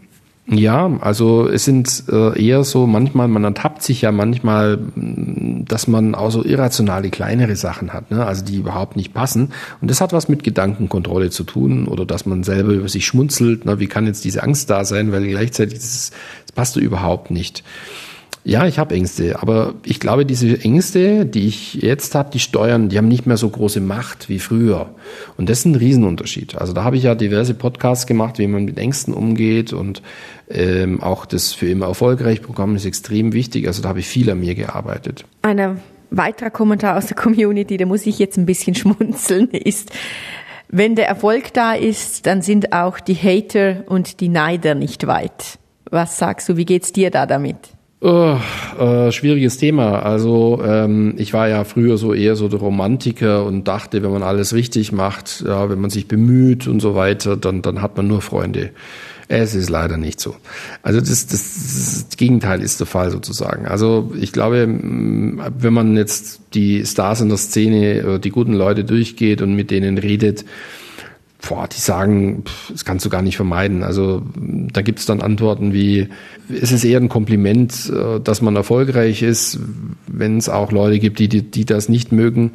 ja, 0.47 0.91
also 1.01 1.49
es 1.49 1.65
sind 1.65 2.03
äh, 2.07 2.39
eher 2.39 2.63
so 2.63 2.85
manchmal, 2.85 3.27
man 3.27 3.43
ertappt 3.43 3.81
sich 3.81 4.03
ja 4.03 4.11
manchmal, 4.11 4.77
mm, 4.77 5.65
dass 5.67 5.87
man 5.87 6.13
auch 6.13 6.29
so 6.29 6.43
irrationale 6.43 7.09
kleinere 7.09 7.55
Sachen 7.55 7.93
hat, 7.93 8.11
ne? 8.11 8.23
also 8.23 8.45
die 8.45 8.57
überhaupt 8.57 8.95
nicht 8.95 9.11
passen. 9.11 9.53
Und 9.81 9.89
das 9.89 10.01
hat 10.01 10.13
was 10.13 10.29
mit 10.29 10.43
Gedankenkontrolle 10.43 11.31
zu 11.31 11.45
tun 11.45 11.87
oder 11.87 12.05
dass 12.05 12.27
man 12.27 12.43
selber 12.43 12.73
über 12.73 12.87
sich 12.89 13.07
schmunzelt. 13.07 13.65
Ne? 13.65 13.79
Wie 13.79 13.87
kann 13.87 14.05
jetzt 14.05 14.23
diese 14.23 14.43
Angst 14.43 14.69
da 14.69 14.85
sein, 14.85 15.11
weil 15.11 15.27
gleichzeitig 15.27 15.79
das, 15.79 16.11
das 16.45 16.51
passt 16.51 16.77
überhaupt 16.77 17.31
nicht. 17.31 17.63
Ja, 18.47 18.67
ich 18.67 18.77
habe 18.77 18.93
Ängste, 18.93 19.41
aber 19.41 19.73
ich 19.83 19.99
glaube, 19.99 20.23
diese 20.23 20.61
Ängste, 20.63 21.25
die 21.25 21.47
ich 21.47 21.73
jetzt 21.81 22.13
habe, 22.13 22.29
die 22.31 22.37
steuern, 22.37 22.89
die 22.89 22.99
haben 22.99 23.07
nicht 23.07 23.25
mehr 23.25 23.37
so 23.37 23.49
große 23.49 23.81
Macht 23.81 24.29
wie 24.29 24.37
früher. 24.37 24.91
Und 25.35 25.49
das 25.49 25.59
ist 25.59 25.65
ein 25.65 25.73
Riesenunterschied. 25.73 26.55
Also 26.55 26.71
da 26.71 26.83
habe 26.83 26.95
ich 26.95 27.03
ja 27.03 27.15
diverse 27.15 27.55
Podcasts 27.55 28.05
gemacht, 28.05 28.37
wie 28.37 28.45
man 28.45 28.65
mit 28.65 28.77
Ängsten 28.77 29.15
umgeht 29.15 29.73
und 29.73 30.03
ähm, 30.47 31.01
auch 31.01 31.25
das 31.25 31.53
für 31.53 31.67
immer 31.67 31.87
erfolgreich 31.87 32.43
Programm 32.43 32.75
ist 32.75 32.85
extrem 32.85 33.33
wichtig. 33.33 33.65
Also 33.65 33.81
da 33.81 33.89
habe 33.89 33.99
ich 33.99 34.07
viel 34.07 34.29
an 34.29 34.39
mir 34.41 34.53
gearbeitet. 34.53 35.25
Ein 35.41 35.81
weiterer 36.11 36.51
Kommentar 36.51 36.97
aus 36.99 37.07
der 37.07 37.17
Community, 37.17 37.77
da 37.77 37.87
muss 37.87 38.05
ich 38.05 38.19
jetzt 38.19 38.37
ein 38.37 38.45
bisschen 38.45 38.75
schmunzeln, 38.75 39.49
ist, 39.49 39.89
wenn 40.69 40.95
der 40.95 41.07
Erfolg 41.07 41.51
da 41.53 41.73
ist, 41.73 42.27
dann 42.27 42.43
sind 42.43 42.73
auch 42.73 42.99
die 42.99 43.15
Hater 43.15 43.85
und 43.87 44.19
die 44.19 44.29
Neider 44.29 44.75
nicht 44.75 45.07
weit. 45.07 45.57
Was 45.89 46.19
sagst 46.19 46.47
du, 46.47 46.57
wie 46.57 46.65
geht's 46.65 46.93
dir 46.93 47.09
da 47.09 47.25
damit? 47.25 47.74
Oh, 48.07 48.37
äh, 48.79 49.11
schwieriges 49.11 49.57
Thema. 49.57 50.03
Also 50.03 50.61
ähm, 50.63 51.15
ich 51.17 51.33
war 51.33 51.49
ja 51.49 51.63
früher 51.63 51.97
so 51.97 52.13
eher 52.13 52.35
so 52.35 52.47
der 52.47 52.59
Romantiker 52.59 53.43
und 53.43 53.67
dachte, 53.67 54.03
wenn 54.03 54.11
man 54.11 54.21
alles 54.21 54.53
richtig 54.53 54.91
macht, 54.91 55.43
ja, 55.43 55.71
wenn 55.71 55.81
man 55.81 55.89
sich 55.89 56.07
bemüht 56.07 56.67
und 56.67 56.81
so 56.81 56.93
weiter, 56.93 57.35
dann, 57.35 57.63
dann 57.63 57.81
hat 57.81 57.97
man 57.97 58.07
nur 58.07 58.21
Freunde. 58.21 58.69
Es 59.27 59.55
ist 59.55 59.71
leider 59.71 59.97
nicht 59.97 60.19
so. 60.19 60.35
Also 60.83 60.99
das, 60.99 61.25
das, 61.25 62.05
das 62.09 62.15
Gegenteil 62.15 62.61
ist 62.61 62.79
der 62.79 62.85
Fall 62.85 63.09
sozusagen. 63.09 63.65
Also 63.65 64.13
ich 64.21 64.31
glaube, 64.31 64.67
wenn 64.67 65.73
man 65.73 65.97
jetzt 65.97 66.41
die 66.53 66.85
Stars 66.85 67.21
in 67.21 67.29
der 67.29 67.39
Szene, 67.39 68.19
die 68.19 68.29
guten 68.29 68.53
Leute 68.53 68.83
durchgeht 68.83 69.41
und 69.41 69.55
mit 69.55 69.71
denen 69.71 69.97
redet, 69.97 70.45
boah, 71.47 71.67
die 71.67 71.79
sagen, 71.79 72.43
das 72.69 72.85
kannst 72.85 73.05
du 73.05 73.09
gar 73.09 73.21
nicht 73.21 73.35
vermeiden. 73.35 73.83
Also 73.83 74.21
da 74.35 74.81
gibt 74.81 74.99
es 74.99 75.05
dann 75.05 75.21
Antworten 75.21 75.73
wie, 75.73 76.09
es 76.49 76.71
ist 76.71 76.83
eher 76.83 76.99
ein 76.99 77.09
Kompliment, 77.09 77.91
äh, 77.93 78.19
dass 78.19 78.41
man 78.41 78.55
erfolgreich 78.55 79.21
ist, 79.21 79.59
wenn 80.07 80.37
es 80.37 80.49
auch 80.49 80.71
Leute 80.71 80.99
gibt, 80.99 81.19
die, 81.19 81.27
die, 81.27 81.43
die 81.43 81.65
das 81.65 81.89
nicht 81.89 82.11
mögen. 82.11 82.51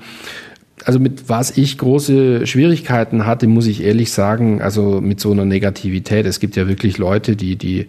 Also 0.84 0.98
mit 0.98 1.28
was 1.28 1.56
ich 1.56 1.76
große 1.76 2.46
Schwierigkeiten 2.46 3.26
hatte, 3.26 3.46
muss 3.46 3.66
ich 3.66 3.82
ehrlich 3.82 4.12
sagen, 4.12 4.62
also 4.62 5.00
mit 5.00 5.20
so 5.20 5.30
einer 5.32 5.44
Negativität. 5.44 6.24
Es 6.24 6.40
gibt 6.40 6.56
ja 6.56 6.68
wirklich 6.68 6.96
Leute, 6.96 7.36
die, 7.36 7.56
die 7.56 7.86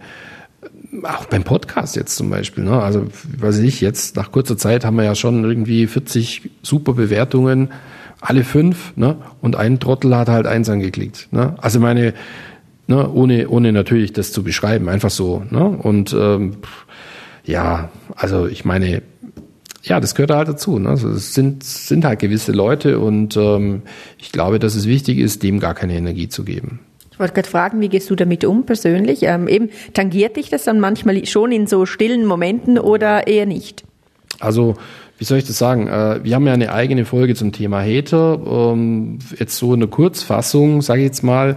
auch 1.04 1.24
beim 1.24 1.42
Podcast 1.42 1.96
jetzt 1.96 2.16
zum 2.16 2.28
Beispiel, 2.28 2.64
ne? 2.64 2.82
also 2.82 3.06
weiß 3.38 3.58
ich, 3.60 3.80
jetzt 3.80 4.14
nach 4.16 4.30
kurzer 4.30 4.58
Zeit 4.58 4.84
haben 4.84 4.96
wir 4.96 5.04
ja 5.04 5.14
schon 5.14 5.42
irgendwie 5.42 5.86
40 5.86 6.50
super 6.62 6.92
Bewertungen 6.92 7.70
alle 8.22 8.44
fünf, 8.44 8.96
ne? 8.96 9.16
Und 9.40 9.56
ein 9.56 9.80
Trottel 9.80 10.16
hat 10.16 10.28
halt 10.28 10.46
eins 10.46 10.70
angeklickt. 10.70 11.28
Ne? 11.32 11.56
Also 11.60 11.80
meine, 11.80 12.14
ne, 12.92 13.10
ohne, 13.10 13.48
ohne 13.48 13.72
natürlich 13.72 14.12
das 14.12 14.32
zu 14.32 14.42
beschreiben, 14.42 14.88
einfach 14.88 15.10
so. 15.10 15.42
Ne? 15.50 15.64
Und 15.64 16.12
ähm, 16.12 16.56
ja, 17.44 17.90
also 18.14 18.46
ich 18.46 18.64
meine, 18.64 19.02
ja, 19.82 19.98
das 19.98 20.14
gehört 20.14 20.30
halt 20.30 20.48
dazu. 20.48 20.78
Ne? 20.78 20.90
Also 20.90 21.08
es 21.08 21.32
sind, 21.34 21.64
sind 21.64 22.04
halt 22.04 22.20
gewisse 22.20 22.52
Leute 22.52 22.98
und 22.98 23.36
ähm, 23.36 23.82
ich 24.18 24.30
glaube, 24.30 24.58
dass 24.58 24.74
es 24.74 24.86
wichtig 24.86 25.18
ist, 25.18 25.42
dem 25.42 25.58
gar 25.58 25.74
keine 25.74 25.94
Energie 25.94 26.28
zu 26.28 26.44
geben. 26.44 26.80
Ich 27.10 27.18
wollte 27.18 27.34
gerade 27.34 27.48
fragen, 27.48 27.80
wie 27.80 27.88
gehst 27.88 28.10
du 28.10 28.14
damit 28.14 28.44
um 28.44 28.64
persönlich? 28.64 29.22
Ähm, 29.22 29.48
eben 29.48 29.70
tangiert 29.94 30.36
dich 30.36 30.50
das 30.50 30.64
dann 30.64 30.78
manchmal 30.78 31.24
schon 31.26 31.50
in 31.50 31.66
so 31.66 31.86
stillen 31.86 32.26
Momenten 32.26 32.78
oder 32.78 33.26
eher 33.26 33.46
nicht? 33.46 33.84
Also 34.38 34.76
wie 35.22 35.24
soll 35.24 35.38
ich 35.38 35.46
das 35.46 35.56
sagen? 35.56 35.86
Äh, 35.86 36.24
wir 36.24 36.34
haben 36.34 36.46
ja 36.48 36.52
eine 36.52 36.72
eigene 36.72 37.04
Folge 37.04 37.36
zum 37.36 37.52
Thema 37.52 37.80
Hater. 37.80 38.40
Ähm, 38.44 39.20
jetzt 39.38 39.56
so 39.56 39.72
eine 39.72 39.86
Kurzfassung, 39.86 40.82
sage 40.82 41.02
ich 41.02 41.06
jetzt 41.06 41.22
mal. 41.22 41.56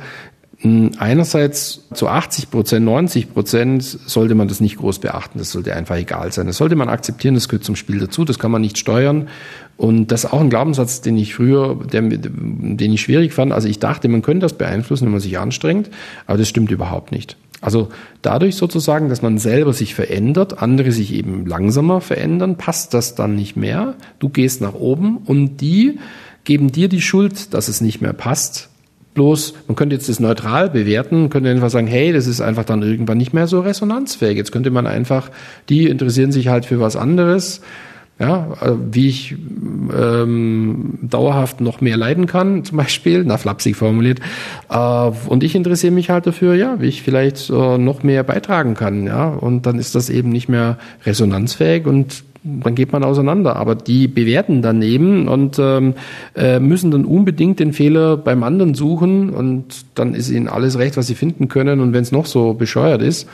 Einerseits 0.64 1.84
zu 1.94 2.08
80 2.08 2.50
Prozent, 2.50 2.86
90 2.86 3.34
Prozent 3.34 3.84
sollte 3.84 4.36
man 4.36 4.48
das 4.48 4.62
nicht 4.62 4.78
groß 4.78 5.00
beachten. 5.00 5.38
Das 5.38 5.52
sollte 5.52 5.76
einfach 5.76 5.98
egal 5.98 6.32
sein. 6.32 6.48
Das 6.48 6.58
sollte 6.58 6.76
man 6.78 6.88
akzeptieren. 6.88 7.36
Das 7.36 7.50
gehört 7.50 7.66
zum 7.66 7.76
Spiel 7.76 8.00
dazu. 8.00 8.24
Das 8.24 8.40
kann 8.40 8.52
man 8.52 8.62
nicht 8.62 8.78
steuern. 8.78 9.28
Und 9.76 10.12
das 10.12 10.24
ist 10.24 10.32
auch 10.32 10.40
ein 10.40 10.50
Glaubenssatz, 10.50 11.02
den 11.02 11.18
ich 11.18 11.36
früher, 11.36 11.78
den 11.92 12.80
ich 12.80 13.02
schwierig 13.02 13.34
fand. 13.34 13.52
Also 13.52 13.68
ich 13.68 13.80
dachte, 13.80 14.08
man 14.08 14.22
könnte 14.22 14.46
das 14.46 14.54
beeinflussen, 14.54 15.06
wenn 15.06 15.12
man 15.12 15.20
sich 15.20 15.38
anstrengt. 15.38 15.90
Aber 16.26 16.38
das 16.38 16.48
stimmt 16.48 16.72
überhaupt 16.72 17.12
nicht. 17.12 17.36
Also 17.60 17.90
dadurch 18.22 18.56
sozusagen, 18.56 19.10
dass 19.10 19.22
man 19.22 19.38
selber 19.38 19.74
sich 19.74 19.94
verändert, 19.94 20.62
andere 20.62 20.92
sich 20.92 21.14
eben 21.14 21.46
langsamer 21.46 22.00
verändern, 22.00 22.58
passt 22.58 22.94
das 22.94 23.16
dann 23.16 23.36
nicht 23.36 23.58
mehr. 23.58 23.96
Du 24.20 24.30
gehst 24.30 24.62
nach 24.62 24.74
oben 24.74 25.18
und 25.18 25.58
die 25.58 26.00
geben 26.44 26.72
dir 26.72 26.88
die 26.88 27.02
Schuld, 27.02 27.54
dass 27.54 27.68
es 27.68 27.82
nicht 27.82 28.02
mehr 28.02 28.14
passt. 28.14 28.70
Bloß, 29.16 29.54
man 29.68 29.76
könnte 29.76 29.96
jetzt 29.96 30.08
das 30.08 30.20
neutral 30.20 30.70
bewerten, 30.70 31.30
könnte 31.30 31.50
einfach 31.50 31.70
sagen, 31.70 31.88
hey, 31.88 32.14
das 32.14 32.28
ist 32.28 32.42
einfach 32.42 32.66
dann 32.66 32.84
irgendwann 32.84 33.18
nicht 33.18 33.34
mehr 33.34 33.48
so 33.48 33.62
resonanzfähig. 33.62 34.38
Jetzt 34.38 34.52
könnte 34.52 34.70
man 34.70 34.86
einfach, 34.86 35.32
die 35.70 35.88
interessieren 35.88 36.32
sich 36.32 36.50
halt 36.50 36.66
für 36.66 36.80
was 36.80 36.96
anderes 36.96 37.62
ja, 38.18 38.54
also 38.62 38.80
wie 38.92 39.10
ich 39.10 39.36
ähm, 39.94 41.00
dauerhaft 41.02 41.60
noch 41.60 41.82
mehr 41.82 41.98
leiden 41.98 42.28
kann, 42.28 42.64
zum 42.64 42.78
Beispiel, 42.78 43.24
na 43.26 43.38
flapsig 43.38 43.76
formuliert. 43.76 44.20
Äh, 44.70 45.12
und 45.28 45.44
ich 45.44 45.56
interessiere 45.56 45.92
mich 45.92 46.10
halt 46.10 46.26
dafür, 46.26 46.56
ja, 46.56 46.80
wie 46.80 46.88
ich 46.88 47.02
vielleicht 47.02 47.50
äh, 47.50 47.78
noch 47.78 48.04
mehr 48.04 48.24
beitragen 48.24 48.74
kann, 48.74 49.06
ja. 49.06 49.28
Und 49.28 49.66
dann 49.66 49.80
ist 49.80 49.96
das 49.96 50.10
eben 50.10 50.30
nicht 50.30 50.48
mehr 50.48 50.78
resonanzfähig 51.06 51.86
und 51.86 52.24
dann 52.46 52.76
geht 52.76 52.92
man 52.92 53.04
auseinander. 53.04 53.56
Aber 53.56 53.76
die 53.76 54.08
bewerten 54.08 54.62
daneben 54.62 55.28
und 55.28 55.58
ähm, 55.60 55.96
äh, 56.36 56.60
müssen 56.60 56.92
dann 56.92 57.06
unbedingt 57.06 57.60
den 57.60 57.74
Fehler 57.74 58.18
beim 58.18 58.44
anderen 58.44 58.76
suchen 58.76 59.32
und 59.32 59.86
dann 59.96 60.14
ist 60.14 60.30
ihnen 60.30 60.48
alles 60.48 60.78
recht, 60.78 60.96
was 60.96 61.08
sie 61.08 61.16
finden 61.16 61.48
können 61.48 61.80
und 61.80 61.94
wenn 61.94 62.04
es 62.04 62.12
noch 62.12 62.26
so 62.26 62.54
bescheuert 62.54 63.02
ist. 63.02 63.28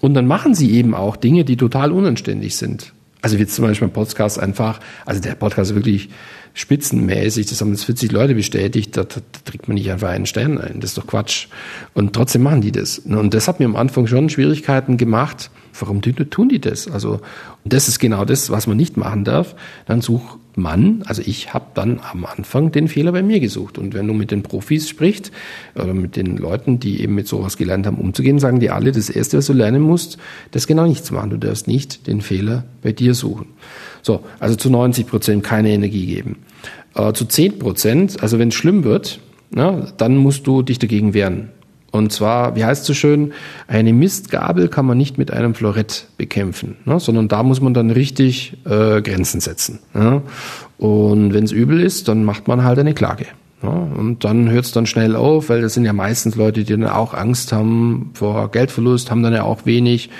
Und 0.00 0.14
dann 0.14 0.26
machen 0.26 0.54
sie 0.54 0.70
eben 0.70 0.94
auch 0.94 1.16
Dinge, 1.16 1.44
die 1.44 1.56
total 1.56 1.92
unanständig 1.92 2.56
sind. 2.56 2.92
Also 3.22 3.38
wie 3.38 3.46
zum 3.46 3.66
Beispiel 3.66 3.88
beim 3.88 3.94
Podcast 3.94 4.40
einfach, 4.40 4.80
also 5.04 5.20
der 5.20 5.34
Podcast 5.34 5.72
ist 5.72 5.76
wirklich 5.76 6.08
spitzenmäßig, 6.54 7.46
das 7.46 7.60
haben 7.60 7.70
jetzt 7.70 7.84
40 7.84 8.12
Leute 8.12 8.34
bestätigt, 8.34 8.96
da, 8.96 9.04
da, 9.04 9.20
da 9.20 9.40
trägt 9.44 9.68
man 9.68 9.76
nicht 9.76 9.90
einfach 9.90 10.08
einen 10.08 10.26
Stern 10.26 10.58
ein, 10.58 10.80
das 10.80 10.90
ist 10.90 10.98
doch 10.98 11.06
Quatsch. 11.06 11.48
Und 11.94 12.12
trotzdem 12.12 12.42
machen 12.42 12.60
die 12.60 12.72
das. 12.72 12.98
Und 12.98 13.34
das 13.34 13.48
hat 13.48 13.60
mir 13.60 13.66
am 13.66 13.76
Anfang 13.76 14.06
schon 14.06 14.28
Schwierigkeiten 14.28 14.96
gemacht. 14.96 15.50
Warum 15.78 16.02
tun 16.02 16.48
die 16.48 16.60
das? 16.60 16.88
Also, 16.88 17.20
das 17.64 17.88
ist 17.88 18.00
genau 18.00 18.24
das, 18.24 18.50
was 18.50 18.66
man 18.66 18.76
nicht 18.76 18.96
machen 18.96 19.24
darf. 19.24 19.54
Dann 19.86 20.00
such 20.00 20.38
man, 20.56 21.02
also 21.06 21.22
ich 21.24 21.54
habe 21.54 21.66
dann 21.74 22.00
am 22.12 22.24
Anfang 22.24 22.72
den 22.72 22.88
Fehler 22.88 23.12
bei 23.12 23.22
mir 23.22 23.40
gesucht. 23.40 23.78
Und 23.78 23.94
wenn 23.94 24.06
du 24.06 24.14
mit 24.14 24.30
den 24.30 24.42
Profis 24.42 24.88
sprichst 24.88 25.30
oder 25.74 25.94
mit 25.94 26.16
den 26.16 26.36
Leuten, 26.36 26.80
die 26.80 27.00
eben 27.00 27.14
mit 27.14 27.28
sowas 27.28 27.56
gelernt 27.56 27.86
haben, 27.86 27.98
umzugehen, 27.98 28.38
sagen 28.38 28.60
die 28.60 28.70
alle, 28.70 28.92
das 28.92 29.10
Erste, 29.10 29.38
was 29.38 29.46
du 29.46 29.52
lernen 29.52 29.82
musst, 29.82 30.18
das 30.50 30.66
genau 30.66 30.86
nicht 30.86 31.04
zu 31.04 31.14
machen. 31.14 31.30
Du 31.30 31.38
darfst 31.38 31.68
nicht 31.68 32.06
den 32.06 32.20
Fehler 32.20 32.64
bei 32.82 32.92
dir 32.92 33.14
suchen. 33.14 33.46
So, 34.02 34.22
also 34.38 34.56
zu 34.56 34.70
90 34.70 35.06
Prozent 35.06 35.44
keine 35.44 35.70
Energie 35.70 36.06
geben. 36.06 36.36
Äh, 36.94 37.12
zu 37.12 37.24
10 37.24 37.58
Prozent, 37.58 38.22
also 38.22 38.38
wenn 38.38 38.48
es 38.48 38.54
schlimm 38.54 38.84
wird, 38.84 39.20
na, 39.50 39.86
dann 39.96 40.16
musst 40.16 40.46
du 40.46 40.62
dich 40.62 40.78
dagegen 40.78 41.14
wehren. 41.14 41.50
Und 41.92 42.12
zwar, 42.12 42.54
wie 42.54 42.64
heißt 42.64 42.82
es 42.82 42.86
so 42.86 42.94
schön, 42.94 43.32
eine 43.66 43.92
Mistgabel 43.92 44.68
kann 44.68 44.86
man 44.86 44.96
nicht 44.96 45.18
mit 45.18 45.32
einem 45.32 45.54
Florett 45.54 46.06
bekämpfen, 46.16 46.76
ne? 46.84 47.00
sondern 47.00 47.26
da 47.26 47.42
muss 47.42 47.60
man 47.60 47.74
dann 47.74 47.90
richtig 47.90 48.56
äh, 48.64 49.02
Grenzen 49.02 49.40
setzen. 49.40 49.80
Ne? 49.92 50.22
Und 50.78 51.34
wenn 51.34 51.44
es 51.44 51.52
übel 51.52 51.80
ist, 51.80 52.06
dann 52.06 52.24
macht 52.24 52.46
man 52.46 52.62
halt 52.62 52.78
eine 52.78 52.94
Klage. 52.94 53.26
Ne? 53.62 53.70
Und 53.70 54.24
dann 54.24 54.50
hört 54.50 54.64
es 54.64 54.72
dann 54.72 54.86
schnell 54.86 55.16
auf, 55.16 55.48
weil 55.48 55.60
das 55.60 55.74
sind 55.74 55.84
ja 55.84 55.92
meistens 55.92 56.36
Leute, 56.36 56.64
die 56.64 56.72
dann 56.72 56.86
auch 56.86 57.14
Angst 57.14 57.52
haben 57.52 58.10
vor 58.14 58.50
Geldverlust, 58.50 59.10
haben 59.10 59.22
dann 59.22 59.32
ja 59.32 59.44
auch 59.44 59.66
wenig. 59.66 60.10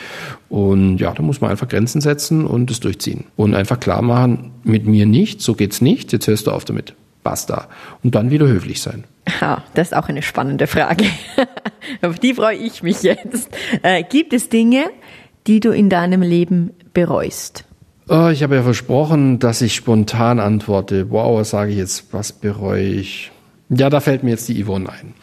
Und 0.49 0.99
ja, 0.99 1.12
da 1.12 1.23
muss 1.23 1.40
man 1.40 1.50
einfach 1.50 1.68
Grenzen 1.68 2.00
setzen 2.00 2.47
und 2.47 2.70
es 2.70 2.80
durchziehen. 2.80 3.25
Und 3.37 3.54
einfach 3.54 3.80
klar 3.80 4.02
machen, 4.02 4.52
mit 4.64 4.87
mir 4.87 5.06
nicht, 5.06 5.42
so 5.42 5.54
geht's 5.54 5.80
nicht, 5.80 6.12
jetzt 6.12 6.26
hörst 6.26 6.47
du 6.47 6.50
auf 6.50 6.64
damit. 6.64 6.94
Basta. 7.23 7.68
Und 8.02 8.14
dann 8.14 8.30
wieder 8.30 8.47
höflich 8.47 8.80
sein. 8.80 9.04
Ja, 9.40 9.62
das 9.75 9.88
ist 9.88 9.94
auch 9.94 10.09
eine 10.09 10.23
spannende 10.23 10.66
Frage. 10.66 11.04
Auf 12.02 12.18
die 12.18 12.35
freue 12.35 12.56
ich 12.56 12.82
mich 12.82 13.02
jetzt. 13.02 13.50
Äh, 13.82 14.02
gibt 14.02 14.32
es 14.32 14.49
Dinge, 14.49 14.85
die 15.47 15.61
du 15.61 15.70
in 15.70 15.90
deinem 15.90 16.23
Leben 16.23 16.70
bereust? 16.94 17.66
Oh, 18.12 18.26
ich 18.26 18.43
habe 18.43 18.57
ja 18.57 18.64
versprochen, 18.64 19.38
dass 19.38 19.62
ich 19.62 19.76
spontan 19.76 20.40
antworte. 20.40 21.11
Wow, 21.11 21.38
was 21.38 21.50
sage 21.50 21.71
ich 21.71 21.76
jetzt? 21.76 22.12
Was 22.12 22.33
bereue 22.33 22.83
ich? 22.83 23.31
Ja, 23.69 23.88
da 23.88 24.00
fällt 24.00 24.25
mir 24.25 24.31
jetzt 24.31 24.49
die 24.49 24.61
Yvonne 24.64 24.90
ein. 24.90 25.14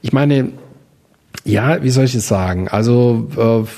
Ich 0.00 0.14
meine, 0.14 0.50
ja, 1.44 1.82
wie 1.82 1.90
soll 1.90 2.04
ich 2.04 2.14
es 2.14 2.26
sagen? 2.26 2.68
Also 2.68 3.28
äh, 3.36 3.68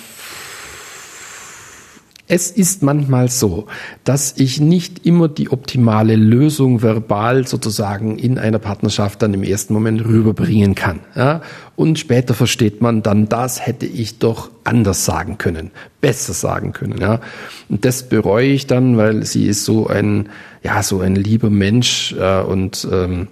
es 2.26 2.50
ist 2.50 2.82
manchmal 2.82 3.28
so, 3.28 3.66
dass 4.02 4.34
ich 4.38 4.58
nicht 4.58 5.04
immer 5.04 5.28
die 5.28 5.50
optimale 5.50 6.16
Lösung 6.16 6.82
verbal 6.82 7.46
sozusagen 7.46 8.18
in 8.18 8.38
einer 8.38 8.58
Partnerschaft 8.58 9.20
dann 9.20 9.34
im 9.34 9.42
ersten 9.42 9.74
Moment 9.74 10.06
rüberbringen 10.06 10.74
kann. 10.74 11.00
Ja? 11.14 11.42
Und 11.76 11.98
später 11.98 12.32
versteht 12.32 12.80
man 12.80 13.02
dann, 13.02 13.28
das 13.28 13.66
hätte 13.66 13.84
ich 13.84 14.18
doch 14.18 14.50
anders 14.64 15.04
sagen 15.04 15.36
können, 15.36 15.70
besser 16.00 16.32
sagen 16.32 16.72
können. 16.72 16.98
Ja? 16.98 17.20
Und 17.68 17.84
das 17.84 18.08
bereue 18.08 18.48
ich 18.48 18.66
dann, 18.66 18.96
weil 18.96 19.24
sie 19.26 19.46
ist 19.46 19.66
so 19.66 19.86
ein, 19.86 20.30
ja, 20.62 20.82
so 20.82 21.00
ein 21.00 21.16
lieber 21.16 21.50
Mensch 21.50 22.14
äh, 22.18 22.40
und 22.40 22.88
ähm, 22.90 23.28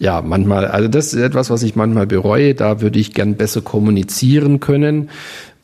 ja, 0.00 0.22
manchmal, 0.22 0.66
also 0.66 0.86
das 0.86 1.12
ist 1.12 1.20
etwas, 1.20 1.50
was 1.50 1.62
ich 1.62 1.74
manchmal 1.74 2.06
bereue. 2.06 2.54
Da 2.54 2.80
würde 2.80 3.00
ich 3.00 3.14
gern 3.14 3.34
besser 3.34 3.62
kommunizieren 3.62 4.60
können. 4.60 5.10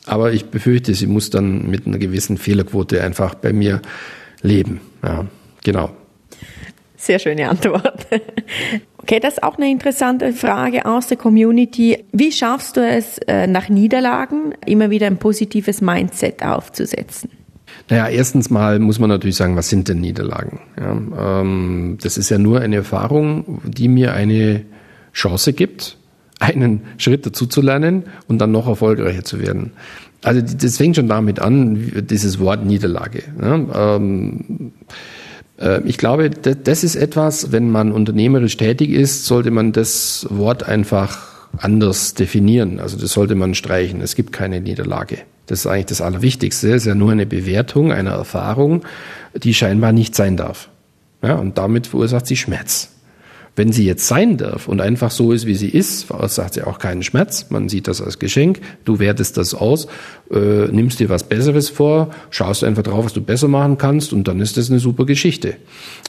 Aber 0.07 0.33
ich 0.33 0.47
befürchte, 0.47 0.95
sie 0.95 1.07
muss 1.07 1.31
dann 1.31 1.71
mit 1.71 1.87
einer 1.87 1.99
gewissen 1.99 2.37
Fehlerquote 2.37 3.03
einfach 3.03 3.35
bei 3.35 3.53
mir 3.53 3.81
leben. 4.43 4.81
Ja, 5.03 5.27
genau. 5.63 5.91
Sehr 6.97 7.19
schöne 7.19 7.49
Antwort. 7.49 8.07
Okay, 9.05 9.21
das 9.21 9.35
ist 9.35 9.43
auch 9.43 9.59
eine 9.59 9.71
interessante 9.71 10.33
Frage 10.33 10.87
aus 10.87 11.09
der 11.09 11.19
Community. 11.19 12.07
Wie 12.13 12.33
schaffst 12.33 12.79
du 12.79 12.81
es, 12.81 13.19
äh, 13.27 13.47
nach 13.47 13.69
Niederlagen 13.69 14.55
immer 14.65 14.89
wieder 14.89 15.07
ein 15.09 15.19
positives 15.19 15.83
Mindset 15.83 16.43
aufzusetzen? 16.43 17.29
Naja, 17.91 18.09
erstens 18.09 18.49
mal 18.49 18.79
muss 18.79 18.99
man 18.99 19.11
natürlich 19.11 19.37
sagen, 19.37 19.57
was 19.57 19.69
sind 19.69 19.91
denn 19.91 20.01
Niederlagen? 20.01 20.61
Ja, 20.81 21.41
ähm, 21.43 21.99
das 22.03 22.17
ist 22.17 22.31
ja 22.31 22.39
nur 22.39 22.63
eine 22.63 22.77
Erfahrung, 22.77 23.61
die 23.65 23.89
mir 23.89 24.15
eine 24.15 24.65
Chance 25.13 25.53
gibt, 25.53 25.99
einen 26.45 26.83
Schritt 26.99 27.27
dazu 27.27 27.47
zu 27.47 27.61
lernen 27.61 28.05
und 28.29 28.39
dann 28.39 28.53
noch 28.53 28.69
erfolgreicher 28.69 29.25
zu 29.25 29.41
werden. 29.41 29.73
Also 30.23 30.41
das 30.41 30.79
fängt 30.79 30.97
schon 30.97 31.09
damit 31.09 31.39
an, 31.39 32.07
dieses 32.09 32.39
Wort 32.39 32.65
Niederlage. 32.65 33.25
Ja, 33.41 33.97
ähm, 33.97 34.73
äh, 35.59 35.83
ich 35.85 35.99
glaube, 35.99 36.31
das 36.31 36.85
ist 36.85 36.97
etwas, 36.97 37.53
wenn 37.53 37.71
man 37.71 37.93
unternehmerisch 37.93 38.57
tätig 38.57 38.91
ist, 38.91 39.27
sollte 39.27 39.51
man 39.51 39.73
das 39.73 40.27
Wort 40.31 40.63
einfach 40.63 41.35
anders 41.59 42.15
definieren. 42.15 42.81
Also 42.81 42.97
das 42.97 43.13
sollte 43.13 43.35
man 43.35 43.55
streichen. 43.55 44.01
Es 44.01 44.15
gibt 44.15 44.33
keine 44.33 44.61
Niederlage. 44.61 45.19
Das 45.47 45.61
ist 45.61 45.67
eigentlich 45.67 45.87
das 45.87 46.01
Allerwichtigste. 46.01 46.69
Es 46.69 46.83
ist 46.83 46.87
ja 46.87 46.95
nur 46.95 47.13
eine 47.13 47.27
Bewertung 47.27 47.93
einer 47.93 48.13
Erfahrung, 48.13 48.83
die 49.35 49.55
scheinbar 49.55 49.93
nicht 49.93 50.15
sein 50.15 50.37
darf. 50.37 50.71
Ja, 51.23 51.35
und 51.35 51.59
damit 51.59 51.87
verursacht 51.87 52.27
sie 52.27 52.37
Schmerz. 52.37 52.91
Wenn 53.57 53.71
sie 53.71 53.85
jetzt 53.85 54.09
sein 54.09 54.37
darf 54.37 54.67
und 54.67 54.81
einfach 54.81 55.13
so 55.13 55.31
ist, 55.31 55.47
wie 55.47 55.55
sie 55.55 55.69
ist, 55.69 56.05
verursacht 56.05 56.55
sie 56.55 56.63
auch 56.63 56.79
keinen 56.81 57.05
Schmerz. 57.05 57.47
Man 57.51 57.69
sieht 57.69 57.87
das 57.87 58.03
als 58.03 58.19
Geschenk. 58.19 58.61
Du 58.85 58.99
wertest 58.99 59.37
das 59.37 59.55
aus, 59.55 59.87
äh, 60.33 60.67
nimmst 60.73 60.99
dir 60.99 61.09
was 61.09 61.23
Besseres 61.23 61.69
vor, 61.69 62.11
schaust 62.31 62.65
einfach 62.65 62.83
drauf, 62.83 63.05
was 63.05 63.13
du 63.13 63.21
besser 63.21 63.47
machen 63.47 63.79
kannst 63.79 64.13
und 64.13 64.27
dann 64.27 64.41
ist 64.41 64.57
das 64.57 64.71
eine 64.71 64.81
super 64.81 65.07
Geschichte. 65.07 65.57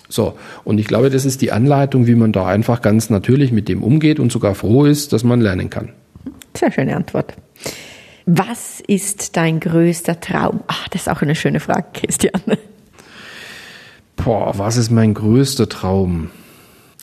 So. 0.10 0.34
Und 0.64 0.80
ich 0.80 0.88
glaube, 0.88 1.12
das 1.12 1.24
ist 1.24 1.42
die 1.42 1.52
Anleitung, 1.52 2.08
wie 2.08 2.16
man 2.16 2.32
da 2.32 2.48
einfach 2.48 2.82
ganz 2.82 3.12
natürlich 3.12 3.52
mit 3.52 3.70
dem 3.70 3.84
umgeht 3.84 4.20
und 4.20 4.32
sogar 4.32 4.56
froh 4.56 4.86
ist, 4.86 5.14
dass 5.14 5.24
man 5.24 5.40
lernen 5.40 5.70
kann. 5.70 5.90
Sehr 6.58 6.72
schöne 6.72 6.96
Antwort. 6.96 7.36
Was 8.26 8.82
ist 8.88 9.38
dein 9.38 9.60
größter 9.60 10.20
Traum? 10.20 10.62
Ach, 10.66 10.88
das 10.88 11.02
ist 11.02 11.10
auch 11.10 11.22
eine 11.22 11.36
schöne 11.36 11.60
Frage, 11.60 11.86
Christian. 11.94 12.42
Boah, 14.16 14.58
was 14.58 14.78
ist 14.78 14.90
mein 14.90 15.14
größter 15.14 15.70
Traum? 15.70 16.32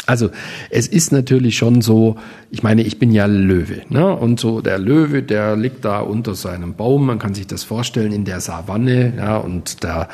Also 0.07 0.31
es 0.71 0.89
ist 0.89 1.13
natürlich 1.13 1.57
schon 1.57 1.81
so, 1.81 2.17
ich 2.51 2.63
meine, 2.63 2.83
ich 2.83 2.99
bin 2.99 3.13
ja 3.13 3.27
Löwe, 3.27 3.83
ne? 3.89 4.15
Und 4.15 4.41
so 4.41 4.61
der 4.61 4.79
Löwe, 4.79 5.23
der 5.23 5.57
liegt 5.57 5.85
da 5.85 6.01
unter 6.01 6.35
seinem 6.35 6.75
Baum, 6.75 7.07
man 7.07 7.21
kann 7.21 7.35
sich 7.35 7.47
das 7.47 7.63
vorstellen 7.63 8.13
in 8.13 8.25
der 8.25 8.41
Savanne, 8.41 9.15
ja, 9.17 9.37
und 9.37 9.85
da 9.85 10.09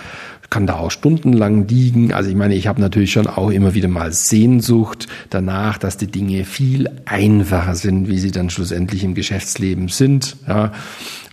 kann 0.51 0.67
da 0.67 0.77
auch 0.77 0.91
stundenlang 0.91 1.69
liegen. 1.69 2.13
Also 2.13 2.31
ich 2.31 2.37
meine, 2.37 2.55
ich 2.55 2.67
habe 2.67 2.81
natürlich 2.81 3.13
schon 3.13 3.27
auch 3.27 3.51
immer 3.51 3.75
wieder 3.75 3.89
mal 3.89 4.13
Sehnsucht 4.13 5.07
danach, 5.31 5.77
dass 5.77 5.99
die 5.99 6.07
Dinge 6.07 6.45
viel 6.45 6.89
einfacher 7.05 7.75
sind, 7.75 8.09
wie 8.09 8.19
sie 8.19 8.31
dann 8.31 8.49
schlussendlich 8.49 9.05
im 9.05 9.15
Geschäftsleben 9.15 9.89
sind. 9.89 10.37
Ja. 10.47 10.73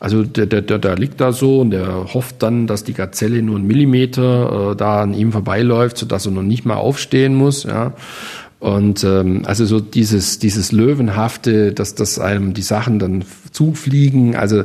Also 0.02 0.24
der, 0.24 0.48
der, 0.48 0.62
der, 0.62 0.80
der 0.80 0.98
liegt 0.98 1.22
da 1.22 1.32
so 1.32 1.62
und 1.62 1.72
der 1.72 2.14
hofft 2.14 2.44
dann, 2.44 2.68
dass 2.68 2.84
die 2.84 2.94
Gazelle 2.94 3.42
nur 3.42 3.56
einen 3.56 3.68
Millimeter 3.68 4.72
äh, 4.72 4.76
da 4.76 5.02
an 5.04 5.14
ihm 5.14 5.32
vorbeiläuft, 5.32 5.98
sodass 5.98 6.26
er 6.26 6.34
noch 6.34 6.44
nicht 6.44 6.66
mal 6.66 6.76
aufstehen 6.76 7.36
muss. 7.36 7.64
Ja. 7.64 7.94
Und 8.60 9.04
ähm, 9.04 9.44
also 9.46 9.66
so 9.66 9.80
dieses, 9.80 10.40
dieses 10.40 10.72
Löwenhafte, 10.72 11.74
dass, 11.74 11.94
dass 11.94 12.20
einem 12.20 12.54
die 12.54 12.62
Sachen 12.62 13.00
dann 13.00 13.24
zufliegen, 13.52 14.36
also 14.36 14.64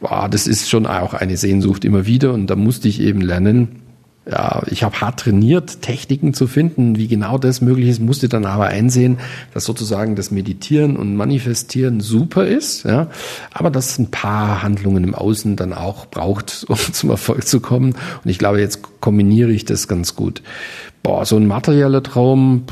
boah, 0.00 0.28
das 0.30 0.46
ist 0.46 0.70
schon 0.70 0.86
auch 0.86 1.12
eine 1.14 1.36
Sehnsucht 1.36 1.84
immer 1.84 2.06
wieder. 2.06 2.32
Und 2.32 2.46
da 2.48 2.56
musste 2.56 2.88
ich 2.88 3.00
eben 3.00 3.20
lernen, 3.20 3.82
ja, 4.30 4.62
ich 4.70 4.84
habe 4.84 5.00
hart 5.00 5.20
trainiert, 5.20 5.82
Techniken 5.82 6.32
zu 6.32 6.46
finden, 6.46 6.96
wie 6.96 7.08
genau 7.08 7.38
das 7.38 7.60
möglich 7.60 7.88
ist, 7.88 8.00
musste 8.00 8.28
dann 8.28 8.44
aber 8.44 8.66
einsehen, 8.66 9.18
dass 9.52 9.64
sozusagen 9.64 10.14
das 10.14 10.30
Meditieren 10.30 10.96
und 10.96 11.16
Manifestieren 11.16 12.00
super 12.00 12.46
ist, 12.46 12.84
ja, 12.84 13.08
aber 13.52 13.70
dass 13.70 13.98
ein 13.98 14.12
paar 14.12 14.62
Handlungen 14.62 15.02
im 15.02 15.14
Außen 15.16 15.56
dann 15.56 15.72
auch 15.72 16.06
braucht, 16.06 16.64
um 16.68 16.76
zum 16.76 17.10
Erfolg 17.10 17.46
zu 17.46 17.60
kommen. 17.60 17.96
Und 18.24 18.30
ich 18.30 18.38
glaube, 18.38 18.60
jetzt 18.60 19.00
kombiniere 19.00 19.50
ich 19.50 19.64
das 19.64 19.88
ganz 19.88 20.14
gut. 20.14 20.42
Boah, 21.02 21.26
so 21.26 21.36
ein 21.36 21.48
materieller 21.48 22.04
Traum, 22.04 22.62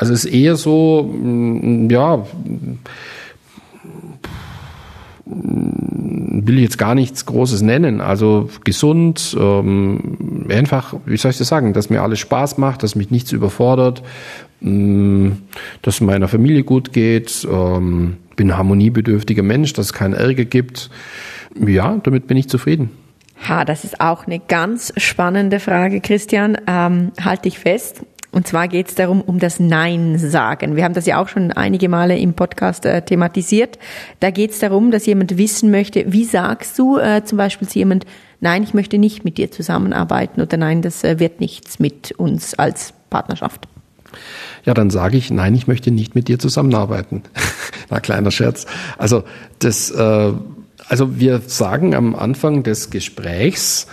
also 0.00 0.14
ist 0.14 0.24
eher 0.24 0.56
so, 0.56 1.02
mm, 1.02 1.90
ja, 1.90 2.24
will 5.26 6.56
ich 6.56 6.62
jetzt 6.62 6.78
gar 6.78 6.94
nichts 6.94 7.26
Großes 7.26 7.60
nennen. 7.60 8.00
Also 8.00 8.48
gesund, 8.64 9.36
ähm, 9.38 10.46
einfach, 10.48 10.94
wie 11.04 11.18
soll 11.18 11.32
ich 11.32 11.36
das 11.38 11.48
sagen, 11.48 11.74
dass 11.74 11.90
mir 11.90 12.02
alles 12.02 12.18
Spaß 12.18 12.56
macht, 12.56 12.82
dass 12.82 12.94
mich 12.94 13.10
nichts 13.10 13.32
überfordert, 13.32 14.02
ähm, 14.62 15.42
dass 15.82 16.00
meiner 16.00 16.28
Familie 16.28 16.64
gut 16.64 16.94
geht, 16.94 17.46
ähm, 17.48 18.16
bin 18.36 18.50
ein 18.50 18.56
harmoniebedürftiger 18.56 19.42
Mensch, 19.42 19.74
dass 19.74 19.86
es 19.86 19.92
keinen 19.92 20.14
Ärger 20.14 20.46
gibt. 20.46 20.88
Ja, 21.54 22.00
damit 22.02 22.26
bin 22.26 22.38
ich 22.38 22.48
zufrieden. 22.48 22.88
Ha, 23.46 23.66
das 23.66 23.84
ist 23.84 24.00
auch 24.00 24.26
eine 24.26 24.38
ganz 24.38 24.94
spannende 24.96 25.60
Frage, 25.60 26.00
Christian. 26.00 26.56
Ähm, 26.66 27.12
halte 27.22 27.48
ich 27.48 27.58
fest. 27.58 28.02
Und 28.32 28.46
zwar 28.46 28.68
geht 28.68 28.88
es 28.88 28.94
darum, 28.94 29.20
um 29.20 29.38
das 29.38 29.58
Nein 29.58 30.18
sagen. 30.18 30.76
Wir 30.76 30.84
haben 30.84 30.94
das 30.94 31.06
ja 31.06 31.20
auch 31.20 31.28
schon 31.28 31.50
einige 31.50 31.88
Male 31.88 32.16
im 32.18 32.34
Podcast 32.34 32.86
äh, 32.86 33.02
thematisiert. 33.02 33.78
Da 34.20 34.30
geht 34.30 34.52
es 34.52 34.60
darum, 34.60 34.90
dass 34.90 35.06
jemand 35.06 35.36
wissen 35.36 35.70
möchte, 35.70 36.12
wie 36.12 36.24
sagst 36.24 36.78
du 36.78 36.98
äh, 36.98 37.24
zum 37.24 37.38
Beispiel 37.38 37.68
zu 37.68 37.78
jemand, 37.78 38.06
nein, 38.40 38.62
ich 38.62 38.72
möchte 38.72 38.98
nicht 38.98 39.24
mit 39.24 39.36
dir 39.36 39.50
zusammenarbeiten 39.50 40.40
oder 40.40 40.56
nein, 40.56 40.80
das 40.82 41.02
äh, 41.02 41.18
wird 41.18 41.40
nichts 41.40 41.78
mit 41.78 42.12
uns 42.12 42.54
als 42.54 42.94
Partnerschaft. 43.10 43.66
Ja, 44.64 44.74
dann 44.74 44.90
sage 44.90 45.16
ich, 45.16 45.30
nein, 45.30 45.54
ich 45.54 45.66
möchte 45.66 45.90
nicht 45.90 46.14
mit 46.14 46.28
dir 46.28 46.38
zusammenarbeiten. 46.38 47.22
Na, 47.90 48.00
kleiner 48.00 48.30
Scherz. 48.30 48.66
Also 48.98 49.24
das, 49.58 49.90
äh, 49.90 50.32
also 50.88 51.18
wir 51.18 51.40
sagen 51.46 51.94
am 51.94 52.14
Anfang 52.14 52.62
des 52.62 52.90
Gesprächs, 52.90 53.86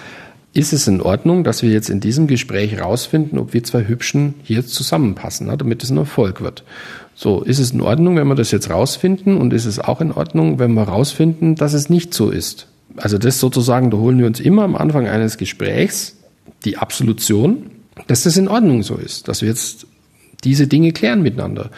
ist 0.58 0.74
es 0.74 0.88
in 0.88 1.02
Ordnung, 1.02 1.44
dass 1.44 1.62
wir 1.62 1.70
jetzt 1.70 1.90
in 1.90 2.00
diesem 2.00 2.26
Gespräch 2.26 2.82
rausfinden, 2.82 3.38
ob 3.38 3.54
wir 3.54 3.64
zwei 3.64 3.88
Hübschen 3.88 4.34
hier 4.42 4.66
zusammenpassen, 4.66 5.56
damit 5.56 5.84
es 5.84 5.92
ein 5.92 5.98
Erfolg 5.98 6.42
wird. 6.42 6.64
So, 7.14 7.44
ist 7.44 7.60
es 7.60 7.72
in 7.72 7.82
Ordnung, 7.82 8.16
wenn 8.16 8.28
wir 8.28 8.34
das 8.34 8.50
jetzt 8.50 8.72
rausfinden 8.72 9.38
und 9.38 9.54
ist 9.54 9.66
es 9.66 9.78
auch 9.78 10.02
in 10.02 10.12
Ordnung, 10.12 10.58
wenn 10.58 10.74
wir 10.74 10.84
rausfinden, 10.84 11.54
dass 11.54 11.74
es 11.74 11.92
nicht 11.92 12.12
so 12.12 12.32
ist? 12.32 12.68
Also 12.96 13.20
das 13.20 13.40
sozusagen, 13.40 13.92
da 13.92 13.98
holen 13.98 14.18
wir 14.18 14.26
uns 14.26 14.40
immer 14.40 14.64
am 14.64 14.76
Anfang 14.76 15.08
eines 15.08 15.38
Gesprächs 15.38 16.16
die 16.66 16.78
Absolution, 16.78 17.70
dass 18.08 18.24
das 18.24 18.36
in 18.36 18.48
Ordnung 18.48 18.82
so 18.82 18.96
ist, 18.96 19.28
dass 19.28 19.42
wir 19.44 19.50
jetzt 19.50 19.86
diese 20.44 20.66
Dinge 20.66 20.92
klären 20.92 21.22
miteinander. 21.22 21.70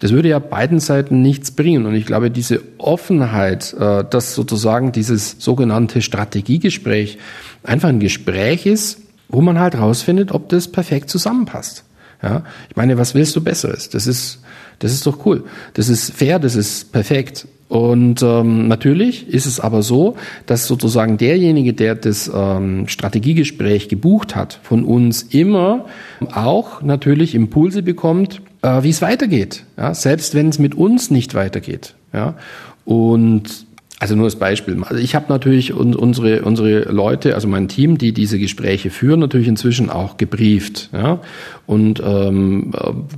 Das 0.00 0.12
würde 0.12 0.28
ja 0.28 0.38
beiden 0.38 0.80
Seiten 0.80 1.22
nichts 1.22 1.50
bringen. 1.50 1.86
Und 1.86 1.94
ich 1.94 2.06
glaube, 2.06 2.30
diese 2.30 2.60
Offenheit, 2.78 3.74
äh, 3.74 4.04
dass 4.08 4.34
sozusagen 4.34 4.92
dieses 4.92 5.36
sogenannte 5.38 6.02
Strategiegespräch 6.02 7.18
einfach 7.62 7.88
ein 7.88 8.00
Gespräch 8.00 8.66
ist, 8.66 9.00
wo 9.28 9.40
man 9.40 9.58
halt 9.58 9.76
rausfindet, 9.76 10.32
ob 10.32 10.48
das 10.48 10.68
perfekt 10.68 11.10
zusammenpasst. 11.10 11.84
Ja, 12.22 12.44
ich 12.70 12.76
meine, 12.76 12.96
was 12.96 13.14
willst 13.14 13.36
du 13.36 13.42
Besseres? 13.42 13.90
Das 13.90 14.06
ist, 14.06 14.40
das 14.78 14.92
ist 14.92 15.06
doch 15.06 15.24
cool. 15.26 15.44
Das 15.74 15.88
ist 15.88 16.12
fair, 16.12 16.38
das 16.38 16.54
ist 16.54 16.92
perfekt. 16.92 17.46
Und 17.68 18.22
ähm, 18.22 18.68
natürlich 18.68 19.28
ist 19.28 19.44
es 19.44 19.58
aber 19.58 19.82
so, 19.82 20.16
dass 20.46 20.66
sozusagen 20.66 21.18
derjenige, 21.18 21.74
der 21.74 21.96
das 21.96 22.30
ähm, 22.32 22.86
Strategiegespräch 22.86 23.88
gebucht 23.88 24.36
hat, 24.36 24.60
von 24.62 24.84
uns 24.84 25.22
immer 25.22 25.86
auch 26.32 26.80
natürlich 26.82 27.34
Impulse 27.34 27.82
bekommt, 27.82 28.40
äh, 28.66 28.82
wie 28.82 28.90
es 28.90 29.00
weitergeht. 29.02 29.64
Ja? 29.76 29.94
Selbst 29.94 30.34
wenn 30.34 30.48
es 30.48 30.58
mit 30.58 30.74
uns 30.74 31.10
nicht 31.10 31.34
weitergeht. 31.34 31.94
Ja? 32.12 32.34
Und 32.84 33.66
also 33.98 34.14
nur 34.14 34.26
als 34.26 34.36
Beispiel. 34.36 34.76
Also 34.82 35.02
ich 35.02 35.14
habe 35.14 35.26
natürlich 35.30 35.72
unsere, 35.72 36.42
unsere 36.42 36.80
Leute, 36.92 37.34
also 37.34 37.48
mein 37.48 37.68
Team, 37.68 37.96
die 37.96 38.12
diese 38.12 38.38
Gespräche 38.38 38.90
führen, 38.90 39.20
natürlich 39.20 39.48
inzwischen 39.48 39.88
auch 39.88 40.18
gebrieft. 40.18 40.90
Ja? 40.92 41.20
Und 41.66 42.02
ähm, 42.04 42.74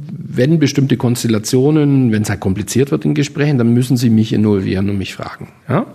wenn 0.08 0.60
bestimmte 0.60 0.96
Konstellationen, 0.96 2.12
wenn 2.12 2.22
es 2.22 2.30
halt 2.30 2.40
kompliziert 2.40 2.92
wird 2.92 3.04
in 3.04 3.14
Gesprächen, 3.14 3.58
dann 3.58 3.74
müssen 3.74 3.96
sie 3.96 4.08
mich 4.08 4.32
involvieren 4.32 4.88
und 4.88 4.98
mich 4.98 5.14
fragen. 5.14 5.48
Ja? 5.68 5.86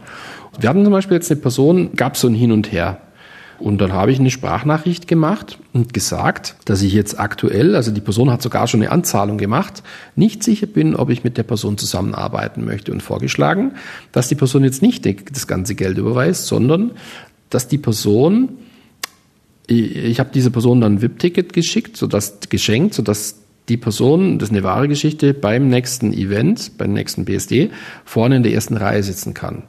Wir 0.59 0.69
hatten 0.69 0.83
zum 0.83 0.91
Beispiel 0.91 1.15
jetzt 1.15 1.31
eine 1.31 1.39
Person, 1.39 1.91
gab 1.95 2.17
so 2.17 2.27
ein 2.27 2.35
Hin 2.35 2.51
und 2.51 2.71
Her. 2.71 2.99
Und 3.59 3.79
dann 3.79 3.93
habe 3.93 4.11
ich 4.11 4.19
eine 4.19 4.31
Sprachnachricht 4.31 5.07
gemacht 5.07 5.57
und 5.73 5.93
gesagt, 5.93 6.55
dass 6.65 6.81
ich 6.81 6.93
jetzt 6.93 7.19
aktuell, 7.19 7.75
also 7.75 7.91
die 7.91 8.01
Person 8.01 8.31
hat 8.31 8.41
sogar 8.41 8.67
schon 8.67 8.81
eine 8.81 8.91
Anzahlung 8.91 9.37
gemacht, 9.37 9.83
nicht 10.15 10.43
sicher 10.43 10.67
bin, 10.67 10.95
ob 10.95 11.09
ich 11.09 11.23
mit 11.23 11.37
der 11.37 11.43
Person 11.43 11.77
zusammenarbeiten 11.77 12.65
möchte. 12.65 12.91
Und 12.91 13.01
vorgeschlagen, 13.01 13.73
dass 14.11 14.27
die 14.27 14.35
Person 14.35 14.63
jetzt 14.63 14.81
nicht 14.81 15.05
das 15.05 15.47
ganze 15.47 15.75
Geld 15.75 15.97
überweist, 15.97 16.47
sondern 16.47 16.91
dass 17.49 17.67
die 17.67 17.77
Person, 17.77 18.49
ich 19.67 20.19
habe 20.19 20.31
dieser 20.33 20.49
Person 20.49 20.81
dann 20.81 20.95
ein 20.95 21.01
VIP-Ticket 21.01 21.53
geschickt, 21.53 21.95
sodass 21.95 22.39
geschenkt, 22.49 22.93
sodass 22.95 23.39
die 23.69 23.77
Person, 23.77 24.39
das 24.39 24.49
ist 24.49 24.55
eine 24.55 24.63
wahre 24.63 24.87
Geschichte, 24.87 25.33
beim 25.33 25.69
nächsten 25.69 26.11
Event, 26.11 26.77
beim 26.77 26.91
nächsten 26.91 27.23
BSD, 27.23 27.69
vorne 28.03 28.35
in 28.37 28.43
der 28.43 28.53
ersten 28.53 28.75
Reihe 28.75 29.03
sitzen 29.03 29.33
kann 29.33 29.63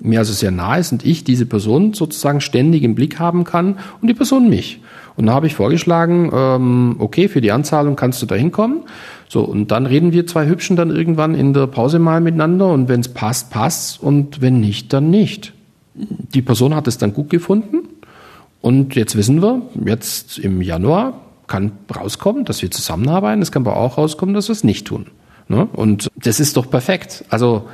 mir 0.00 0.18
also 0.18 0.32
sehr 0.32 0.50
nahe 0.50 0.80
ist 0.80 0.92
und 0.92 1.04
ich 1.04 1.24
diese 1.24 1.46
Person 1.46 1.94
sozusagen 1.94 2.40
ständig 2.40 2.82
im 2.82 2.94
Blick 2.94 3.18
haben 3.18 3.44
kann 3.44 3.78
und 4.00 4.08
die 4.08 4.14
Person 4.14 4.48
mich. 4.48 4.80
Und 5.16 5.26
da 5.26 5.34
habe 5.34 5.46
ich 5.46 5.54
vorgeschlagen, 5.54 6.30
ähm, 6.32 6.96
okay, 6.98 7.28
für 7.28 7.40
die 7.40 7.52
Anzahlung 7.52 7.96
kannst 7.96 8.22
du 8.22 8.26
da 8.26 8.34
hinkommen. 8.34 8.84
So, 9.28 9.42
und 9.42 9.70
dann 9.70 9.86
reden 9.86 10.12
wir 10.12 10.26
zwei 10.26 10.46
Hübschen 10.46 10.76
dann 10.76 10.90
irgendwann 10.90 11.34
in 11.34 11.52
der 11.52 11.66
Pause 11.66 11.98
mal 11.98 12.20
miteinander 12.20 12.68
und 12.72 12.88
wenn 12.88 13.00
es 13.00 13.08
passt, 13.08 13.50
passt 13.50 14.02
und 14.02 14.40
wenn 14.40 14.60
nicht, 14.60 14.92
dann 14.92 15.10
nicht. 15.10 15.52
Die 15.94 16.42
Person 16.42 16.74
hat 16.74 16.88
es 16.88 16.98
dann 16.98 17.12
gut 17.12 17.30
gefunden 17.30 17.88
und 18.60 18.94
jetzt 18.94 19.16
wissen 19.16 19.42
wir, 19.42 19.62
jetzt 19.84 20.38
im 20.38 20.62
Januar 20.62 21.20
kann 21.46 21.72
rauskommen, 21.94 22.44
dass 22.44 22.62
wir 22.62 22.70
zusammenarbeiten. 22.70 23.42
Es 23.42 23.52
kann 23.52 23.66
aber 23.66 23.76
auch 23.76 23.98
rauskommen, 23.98 24.34
dass 24.34 24.48
wir 24.48 24.52
es 24.52 24.64
nicht 24.64 24.86
tun. 24.86 25.06
Ne? 25.48 25.66
Und 25.72 26.08
das 26.16 26.38
ist 26.38 26.56
doch 26.56 26.70
perfekt. 26.70 27.24
Also 27.28 27.68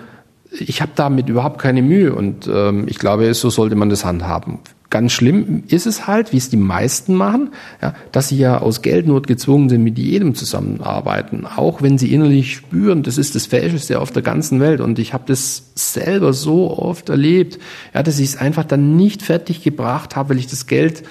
ich 0.60 0.82
habe 0.82 0.92
damit 0.94 1.28
überhaupt 1.28 1.60
keine 1.60 1.82
Mühe 1.82 2.14
und 2.14 2.48
ähm, 2.52 2.86
ich 2.88 2.98
glaube, 2.98 3.32
so 3.34 3.50
sollte 3.50 3.76
man 3.76 3.88
das 3.90 4.04
handhaben. 4.04 4.58
Ganz 4.88 5.12
schlimm 5.12 5.64
ist 5.66 5.86
es 5.86 6.06
halt, 6.06 6.32
wie 6.32 6.36
es 6.36 6.48
die 6.48 6.56
meisten 6.56 7.14
machen, 7.14 7.50
ja, 7.82 7.94
dass 8.12 8.28
sie 8.28 8.38
ja 8.38 8.58
aus 8.58 8.82
Geldnot 8.82 9.26
gezwungen 9.26 9.68
sind, 9.68 9.82
mit 9.82 9.98
jedem 9.98 10.34
zusammenarbeiten, 10.36 11.44
auch 11.44 11.82
wenn 11.82 11.98
sie 11.98 12.14
innerlich 12.14 12.54
spüren, 12.54 13.02
das 13.02 13.18
ist 13.18 13.34
das 13.34 13.46
Fähigste 13.46 14.00
auf 14.00 14.12
der 14.12 14.22
ganzen 14.22 14.60
Welt. 14.60 14.80
Und 14.80 15.00
ich 15.00 15.12
habe 15.12 15.24
das 15.26 15.72
selber 15.74 16.32
so 16.32 16.70
oft 16.78 17.08
erlebt, 17.08 17.58
ja, 17.94 18.02
dass 18.04 18.20
ich 18.20 18.26
es 18.26 18.36
einfach 18.36 18.64
dann 18.64 18.94
nicht 18.96 19.22
fertig 19.22 19.62
gebracht 19.62 20.14
habe, 20.14 20.30
weil 20.30 20.38
ich 20.38 20.46
das 20.46 20.66
Geld 20.66 21.02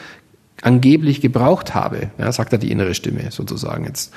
angeblich 0.61 1.19
gebraucht 1.19 1.75
habe. 1.75 2.11
Ja, 2.17 2.31
sagt 2.31 2.53
da 2.53 2.57
die 2.57 2.71
innere 2.71 2.95
Stimme 2.95 3.29
sozusagen 3.29 3.85
jetzt. 3.85 4.13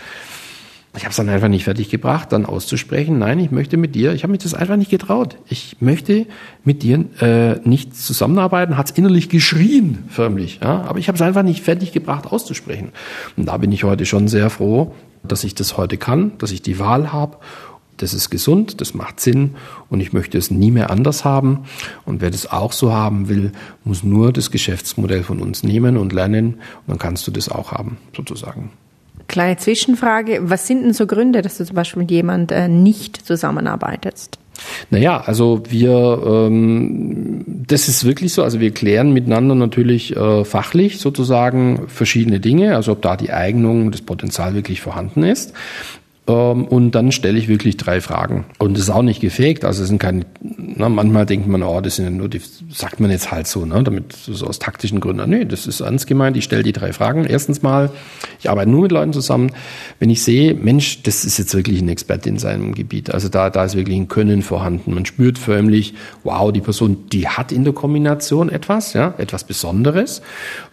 Ich 0.99 1.05
habe 1.05 1.11
es 1.11 1.17
dann 1.17 1.29
einfach 1.29 1.47
nicht 1.47 1.63
fertig 1.63 1.91
gebracht, 1.91 2.33
dann 2.33 2.45
auszusprechen, 2.45 3.21
nein, 3.21 3.39
ich 3.39 3.53
möchte 3.53 3.77
mit 3.77 3.95
dir, 3.95 4.15
ich 4.15 4.25
habe 4.25 4.33
mich 4.33 4.43
das 4.43 4.53
einfach 4.53 4.75
nicht 4.75 4.91
getraut. 4.91 5.37
Ich 5.49 5.77
möchte 5.79 6.27
mit 6.65 6.83
dir 6.83 7.05
äh, 7.21 7.61
nicht 7.61 7.97
zusammenarbeiten, 7.97 8.77
hat 8.77 8.91
es 8.91 8.99
innerlich 8.99 9.29
geschrien, 9.29 10.03
förmlich. 10.09 10.59
Ja? 10.61 10.83
Aber 10.89 10.99
ich 10.99 11.07
habe 11.07 11.15
es 11.15 11.23
einfach 11.23 11.45
nicht 11.45 11.63
fertig 11.63 11.93
gebracht, 11.93 12.27
auszusprechen. 12.27 12.91
Und 13.37 13.47
da 13.47 13.57
bin 13.59 13.71
ich 13.71 13.85
heute 13.85 14.07
schon 14.07 14.27
sehr 14.27 14.51
froh, 14.51 14.93
dass 15.23 15.45
ich 15.45 15.55
das 15.55 15.77
heute 15.77 15.99
kann, 15.99 16.33
dass 16.39 16.51
ich 16.51 16.63
die 16.63 16.81
Wahl 16.81 17.13
habe. 17.13 17.37
Das 17.97 18.13
ist 18.13 18.29
gesund, 18.29 18.81
das 18.81 18.93
macht 18.93 19.21
Sinn 19.21 19.55
und 19.91 20.01
ich 20.01 20.13
möchte 20.13 20.37
es 20.37 20.51
nie 20.51 20.73
mehr 20.73 20.91
anders 20.91 21.25
haben. 21.25 21.61
Und 22.07 22.21
wer 22.21 22.33
das 22.33 22.51
auch 22.51 22.73
so 22.73 22.93
haben 22.93 23.29
will, 23.29 23.53
muss 23.85 24.03
nur 24.03 24.33
das 24.33 24.51
Geschäftsmodell 24.51 25.23
von 25.23 25.39
uns 25.39 25.63
nehmen 25.63 25.97
und 25.97 26.13
lernen 26.13 26.55
und 26.55 26.89
dann 26.89 26.99
kannst 26.99 27.25
du 27.29 27.31
das 27.31 27.49
auch 27.49 27.71
haben, 27.71 27.99
sozusagen. 28.17 28.73
Kleine 29.29 29.59
Zwischenfrage. 29.59 30.41
Was 30.43 30.67
sind 30.67 30.83
denn 30.83 30.93
so 30.95 31.07
Gründe, 31.07 31.43
dass 31.43 31.59
du 31.59 31.65
zum 31.65 31.77
Beispiel 31.77 32.03
mit 32.03 32.11
jemand 32.11 32.51
äh, 32.51 32.69
nicht 32.69 33.25
zusammenarbeitest? 33.27 34.39
Naja, 34.91 35.21
also 35.21 35.63
wir, 35.69 36.23
ähm, 36.27 37.45
das 37.47 37.89
ist 37.89 38.05
wirklich 38.05 38.33
so. 38.33 38.43
Also 38.43 38.59
wir 38.59 38.73
klären 38.73 39.13
miteinander 39.13 39.55
natürlich 39.55 40.17
äh, 40.17 40.45
fachlich 40.45 40.99
sozusagen 40.99 41.89
verschiedene 41.89 42.41
Dinge, 42.41 42.75
also 42.75 42.93
ob 42.93 43.03
da 43.03 43.17
die 43.17 43.31
Eignung, 43.31 43.93
das 43.93 44.03
Potenzial 44.03 44.55
wirklich 44.55 44.81
vorhanden 44.81 45.23
ist. 45.23 45.53
Ähm, 46.29 46.67
und 46.67 46.93
dann 46.93 47.11
stelle 47.11 47.39
ich 47.39 47.49
wirklich 47.49 47.79
drei 47.79 48.01
Fragen. 48.01 48.45
Und 48.59 48.75
das 48.75 48.85
ist 48.85 48.91
auch 48.91 49.03
nicht 49.03 49.21
gefaked. 49.21 49.65
Also 49.65 49.83
es 49.83 49.89
sind 49.89 49.99
keine, 49.99 50.27
na, 50.41 50.89
manchmal 50.89 51.25
denkt 51.25 51.49
man, 51.49 51.63
oh, 51.63 51.81
das 51.81 51.97
sind 51.97 52.05
ja 52.05 52.11
nur 52.11 52.29
die, 52.29 52.41
sagt 52.71 53.01
man 53.01 53.11
jetzt 53.11 53.33
halt 53.33 53.47
so, 53.47 53.65
ne, 53.65 53.83
damit 53.83 54.13
so 54.13 54.47
aus 54.47 54.59
taktischen 54.59 55.01
Gründen. 55.01 55.29
Nee, 55.31 55.47
das 55.47 55.67
ist 55.67 55.81
ernst 55.81 56.07
gemeint. 56.07 56.37
Ich 56.37 56.45
stelle 56.45 56.63
die 56.63 56.73
drei 56.73 56.93
Fragen. 56.93 57.25
Erstens 57.25 57.63
mal, 57.63 57.91
ich 58.39 58.51
arbeite 58.51 58.71
nur 58.71 58.83
mit 58.83 58.93
Leuten 58.93 59.15
zusammen. 59.15 59.53
Wenn 59.99 60.11
ich 60.11 60.23
sehe, 60.23 60.55
Mensch, 60.55 61.03
das 61.03 61.25
ist 61.25 61.39
jetzt 61.39 61.55
wirklich 61.55 61.81
ein 61.81 61.89
Experte 61.89 62.29
in 62.29 62.39
seinem 62.39 62.75
Gebiet. 62.75 63.13
Also 63.13 63.29
da, 63.29 63.49
da 63.49 63.65
ist 63.65 63.75
wirklich 63.75 63.97
ein 63.97 64.09
Können 64.09 64.43
vorhanden. 64.43 64.95
Man 64.95 65.07
spürt 65.07 65.39
förmlich, 65.39 65.95
wow, 66.25 66.53
die 66.53 66.61
Person, 66.61 67.09
die 67.11 67.27
hat 67.27 67.53
in 67.53 67.65
der 67.65 67.73
Kombination 67.73 68.51
etwas, 68.51 68.93
ja, 68.93 69.15
etwas 69.17 69.45
Besonderes. 69.45 70.21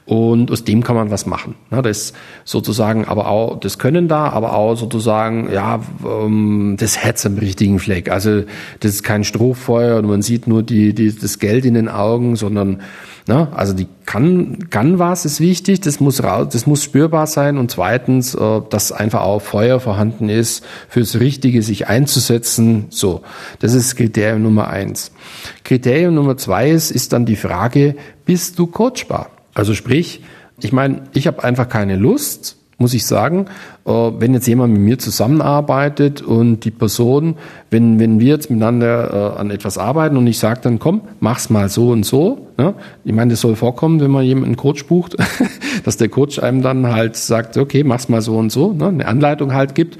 Und 0.06 0.52
aus 0.52 0.64
dem 0.64 0.84
kann 0.84 0.96
man 0.96 1.10
was 1.10 1.26
machen. 1.26 1.56
Das 1.72 1.86
ist 1.86 2.16
sozusagen 2.44 3.06
aber 3.06 3.28
auch 3.28 3.60
das 3.60 3.80
Können 3.80 4.08
da, 4.08 4.30
aber 4.30 4.56
auch 4.56 4.76
sozusagen, 4.76 5.52
ja, 5.52 5.80
ähm, 6.06 6.76
das 6.80 6.98
Herz 6.98 7.26
am 7.26 7.38
richtigen 7.40 7.80
Fleck. 7.80 8.12
Also 8.12 8.44
das 8.82 8.92
ist 8.92 9.04
kein 9.04 9.24
Strohfeuer 9.24 9.98
und 9.98 10.06
man 10.06 10.22
sieht 10.22 10.46
nur 10.46 10.62
die, 10.62 10.94
die, 10.94 11.16
das 11.16 11.40
Geld 11.40 11.66
in 11.66 11.74
den 11.74 11.90
Augen, 11.90 12.36
sondern 12.36 12.82
Ne? 13.28 13.48
Also 13.56 13.74
die 13.74 13.88
kann, 14.06 14.70
kann 14.70 15.00
was 15.00 15.26
ist 15.26 15.40
wichtig, 15.40 15.82
das 15.82 16.00
muss 16.00 16.24
raus, 16.24 16.50
das 16.52 16.68
muss 16.68 16.84
spürbar 16.84 17.26
sein 17.26 17.58
und 17.58 17.72
zweitens, 17.72 18.36
äh, 18.36 18.62
dass 18.70 18.92
einfach 18.92 19.22
auch 19.22 19.42
Feuer 19.42 19.80
vorhanden 19.80 20.30
ist, 20.30 20.64
fürs 20.90 21.20
Richtige 21.20 21.64
sich 21.64 21.88
einzusetzen. 21.88 22.86
So, 22.90 23.24
das 23.60 23.74
ist 23.74 23.96
Kriterium 23.96 24.44
Nummer 24.44 24.68
eins. 24.68 25.12
Kriterium 25.64 26.14
Nummer 26.14 26.38
zwei 26.38 26.70
ist, 26.70 26.92
ist 26.92 27.14
dann 27.14 27.26
die 27.26 27.36
Frage, 27.36 27.96
bist 28.26 28.60
du 28.60 28.68
coachbar? 28.68 29.32
Also 29.56 29.74
sprich, 29.74 30.22
ich 30.62 30.72
meine, 30.72 31.04
ich 31.14 31.26
habe 31.26 31.44
einfach 31.44 31.68
keine 31.68 31.96
Lust, 31.96 32.58
muss 32.78 32.94
ich 32.94 33.06
sagen, 33.06 33.48
wenn 33.86 34.34
jetzt 34.34 34.48
jemand 34.48 34.74
mit 34.74 34.82
mir 34.82 34.98
zusammenarbeitet 34.98 36.24
und 36.24 36.66
die 36.66 36.72
Person, 36.72 37.36
wenn, 37.70 38.00
wenn 38.00 38.20
wir 38.20 38.30
jetzt 38.30 38.50
miteinander 38.50 39.36
äh, 39.36 39.40
an 39.40 39.52
etwas 39.52 39.78
arbeiten 39.78 40.18
und 40.18 40.26
ich 40.26 40.40
sage 40.40 40.60
dann, 40.64 40.80
komm, 40.80 41.02
mach's 41.20 41.52
mal 41.52 41.70
so 41.70 41.92
und 41.92 42.04
so. 42.04 42.48
Ne? 42.58 42.74
Ich 43.04 43.14
meine, 43.14 43.32
das 43.32 43.42
soll 43.42 43.56
vorkommen, 43.56 44.00
wenn 44.00 44.12
man 44.12 44.24
jemanden 44.24 44.56
Coach 44.56 44.86
bucht, 44.86 45.18
dass 45.84 45.98
der 45.98 46.10
Coach 46.10 46.40
einem 46.40 46.64
dann 46.64 46.88
halt 46.88 47.16
sagt, 47.16 47.58
okay, 47.58 47.84
mach's 47.84 48.10
mal 48.10 48.22
so 48.22 48.38
und 48.38 48.52
so, 48.52 48.74
ne? 48.74 48.88
eine 48.88 49.06
Anleitung 49.06 49.54
halt 49.54 49.76
gibt. 49.76 50.00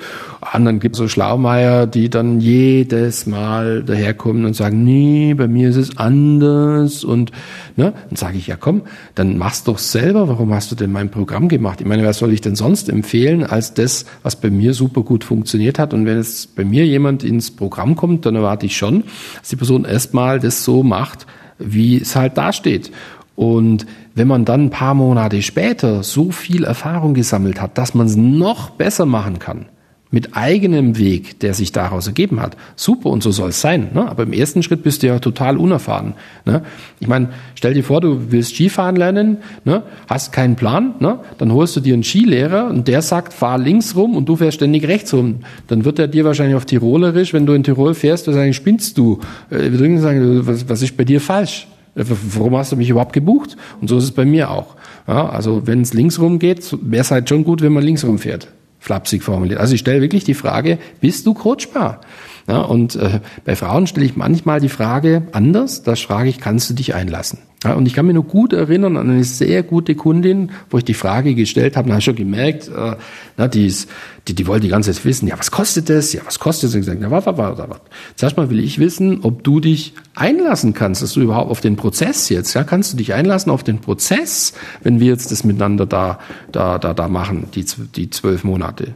Dann 0.54 0.80
gibt 0.80 0.96
es 0.96 1.00
so 1.00 1.08
Schlaumeier, 1.08 1.86
die 1.86 2.10
dann 2.10 2.40
jedes 2.40 3.26
Mal 3.26 3.84
daherkommen 3.84 4.46
und 4.46 4.56
sagen, 4.56 4.84
nee, 4.84 5.34
bei 5.34 5.48
mir 5.48 5.70
ist 5.70 5.76
es 5.76 5.98
anders. 5.98 7.04
Und 7.04 7.32
ne? 7.76 7.94
dann 8.10 8.16
sage 8.16 8.38
ich, 8.38 8.48
ja 8.48 8.56
komm, 8.56 8.84
dann 9.16 9.38
mach's 9.38 9.64
doch 9.64 9.78
selber. 9.78 10.28
Warum 10.30 10.54
hast 10.54 10.72
du 10.72 10.76
denn 10.76 10.92
mein 10.92 11.10
Programm 11.10 11.50
gemacht? 11.50 11.82
Ich 11.82 11.88
meine, 11.88 12.06
was 12.06 12.20
soll 12.20 12.32
ich 12.32 12.42
denn 12.42 12.56
sonst 12.56 12.90
empfehlen 12.90 13.44
als 13.44 13.75
das, 13.78 14.06
was 14.24 14.36
bei 14.36 14.50
mir 14.50 14.74
super 14.74 15.02
gut 15.02 15.24
funktioniert 15.24 15.80
hat. 15.80 15.94
Und 15.94 16.06
wenn 16.06 16.18
jetzt 16.18 16.56
bei 16.56 16.66
mir 16.66 16.86
jemand 16.86 17.24
ins 17.24 17.52
Programm 17.52 17.96
kommt, 17.96 18.26
dann 18.26 18.36
erwarte 18.36 18.66
ich 18.66 18.78
schon, 18.78 19.04
dass 19.40 19.50
die 19.50 19.56
Person 19.56 19.86
erstmal 19.86 20.40
das 20.40 20.64
so 20.64 20.84
macht, 20.84 21.26
wie 21.60 22.02
es 22.02 22.16
halt 22.16 22.38
dasteht. 22.38 22.92
Und 23.36 23.86
wenn 24.14 24.28
man 24.28 24.46
dann 24.46 24.66
ein 24.66 24.70
paar 24.70 24.94
Monate 24.94 25.42
später 25.42 26.04
so 26.04 26.32
viel 26.32 26.64
Erfahrung 26.64 27.14
gesammelt 27.14 27.62
hat, 27.62 27.78
dass 27.78 27.94
man 27.94 28.08
es 28.08 28.16
noch 28.16 28.70
besser 28.72 29.06
machen 29.06 29.40
kann, 29.40 29.66
mit 30.12 30.36
eigenem 30.36 30.98
Weg, 30.98 31.40
der 31.40 31.54
sich 31.54 31.72
daraus 31.72 32.08
ergeben 32.08 32.40
hat. 32.40 32.56
Super 32.76 33.10
und 33.10 33.24
so 33.24 33.32
soll 33.32 33.50
es 33.50 33.60
sein. 33.60 33.90
Ne? 33.94 34.08
Aber 34.08 34.24
im 34.24 34.34
ersten 34.34 34.64
Schritt 34.64 34.84
bist 34.84 35.04
du 35.04 35.08
ja 35.08 35.20
total 35.20 35.58
unerfahren. 35.58 36.14
Ne? 36.46 36.62
Ich 37.00 37.08
meine, 37.08 37.30
stell 37.56 37.74
dir 37.74 37.84
vor, 37.84 38.02
du 38.02 38.32
willst 38.32 38.56
Skifahren 38.56 38.96
lernen, 38.96 39.38
ne? 39.66 39.84
hast 40.08 40.32
keinen 40.32 40.56
Plan, 40.56 40.96
ne? 41.00 41.20
dann 41.38 41.52
holst 41.52 41.76
du 41.76 41.80
dir 41.80 41.94
einen 41.94 42.04
Skilehrer 42.04 42.68
und 42.68 42.88
der 42.88 43.02
sagt, 43.02 43.34
fahr 43.34 43.58
links 43.58 43.96
rum 43.96 44.16
und 44.16 44.30
du 44.30 44.36
fährst 44.36 44.56
ständig 44.56 44.88
rechts 44.88 45.14
rum. 45.14 45.40
Dann 45.68 45.86
wird 45.86 46.00
er 46.00 46.08
dir 46.08 46.24
wahrscheinlich 46.24 46.56
auf 46.56 46.66
Tirolerisch, 46.66 47.34
wenn 47.34 47.46
du 47.46 47.54
in 47.54 47.64
Tirol 47.64 47.94
fährst, 47.94 48.28
wahrscheinlich 48.28 48.56
spinnst 48.56 48.98
du. 48.98 49.20
Äh, 49.50 49.72
wir 49.72 50.00
sagen, 50.00 50.48
was, 50.48 50.70
was 50.70 50.82
ist 50.82 50.96
bei 50.96 51.04
dir 51.04 51.20
falsch? 51.20 51.68
Äh, 51.96 52.06
warum 52.36 52.56
hast 52.56 52.72
du 52.72 52.76
mich 52.76 52.90
überhaupt 52.90 53.14
gebucht? 53.14 53.58
Und 53.82 53.90
so 53.90 53.98
ist 53.98 54.04
es 54.06 54.12
bei 54.12 54.24
mir 54.24 54.52
auch. 54.52 54.76
Ja, 55.08 55.28
also 55.30 55.66
wenn 55.66 55.82
es 55.82 55.94
links 55.94 56.20
rum 56.20 56.40
geht, 56.40 56.76
wäre 56.82 57.02
es 57.02 57.12
halt 57.12 57.28
schon 57.28 57.44
gut, 57.44 57.62
wenn 57.62 57.74
man 57.74 57.84
links 57.84 58.06
rum 58.06 58.18
fährt 58.18 58.48
flapsig 58.86 59.24
formuliert. 59.24 59.60
Also 59.60 59.74
ich 59.74 59.80
stelle 59.80 60.02
wirklich 60.02 60.24
die 60.24 60.36
Frage, 60.36 60.78
bist 61.02 61.26
du 61.26 61.34
coachbar? 61.34 62.02
Ja, 62.48 62.62
und 62.62 62.96
äh, 62.96 63.22
bei 63.44 63.56
Frauen 63.56 63.88
stelle 63.88 64.06
ich 64.06 64.16
manchmal 64.16 64.60
die 64.60 64.70
Frage 64.70 65.24
anders, 65.32 65.82
da 65.82 65.96
frage 65.96 66.30
ich, 66.30 66.40
kannst 66.40 66.70
du 66.70 66.76
dich 66.76 66.94
einlassen? 66.94 67.40
Ja, 67.64 67.74
und 67.74 67.88
ich 67.88 67.96
kann 67.96 68.06
mich 68.06 68.14
nur 68.14 68.26
gut 68.26 68.54
erinnern 68.54 68.96
an 68.96 69.10
eine 69.10 69.24
sehr 69.24 69.64
gute 69.64 69.96
Kundin, 69.96 70.52
wo 70.70 70.78
ich 70.78 70.84
die 70.84 70.94
Frage 70.94 71.34
gestellt 71.34 71.76
habe, 71.76 71.88
da 71.88 71.96
habe 71.96 72.04
schon 72.04 72.16
gemerkt, 72.16 72.68
äh, 72.68 72.96
na, 73.38 73.48
die, 73.48 73.66
ist, 73.66 73.90
die, 74.28 74.36
die 74.36 74.46
wollte 74.46 74.62
die 74.62 74.70
ganze 74.70 74.94
Zeit 74.94 75.04
wissen, 75.04 75.28
ja, 75.28 75.40
was 75.40 75.50
kostet 75.50 75.90
das? 75.90 76.14
Ja, 76.14 76.22
was 76.24 76.38
kostet 76.38 76.70
das? 76.70 76.76
Und 76.76 76.82
gesagt, 76.82 77.00
na, 77.02 77.10
warte, 77.10 77.36
warte, 77.36 77.68
warte. 77.68 77.82
Zuerst 78.16 78.38
mal 78.38 78.52
will 78.52 78.60
ich 78.60 78.78
wissen, 78.78 79.22
ob 79.24 79.44
du 79.44 79.60
dich 79.60 79.94
einlassen 80.14 80.76
kannst, 80.76 81.02
dass 81.02 81.14
du 81.14 81.22
überhaupt 81.22 81.50
auf 81.50 81.62
den 81.62 81.78
Prozess 81.78 82.30
jetzt, 82.30 82.54
ja, 82.54 82.64
kannst 82.64 82.94
du 82.94 82.98
dich 82.98 83.16
einlassen 83.16 83.52
auf 83.52 83.64
den 83.64 83.80
Prozess, 83.80 84.54
wenn 84.84 85.00
wir 85.00 85.08
jetzt 85.08 85.32
das 85.32 85.44
miteinander 85.44 85.88
da, 85.88 86.20
da, 86.52 86.78
da, 86.78 86.94
da 86.94 87.08
machen, 87.08 87.48
die, 87.56 87.66
die 87.96 88.12
zwölf 88.12 88.44
Monate. 88.44 88.94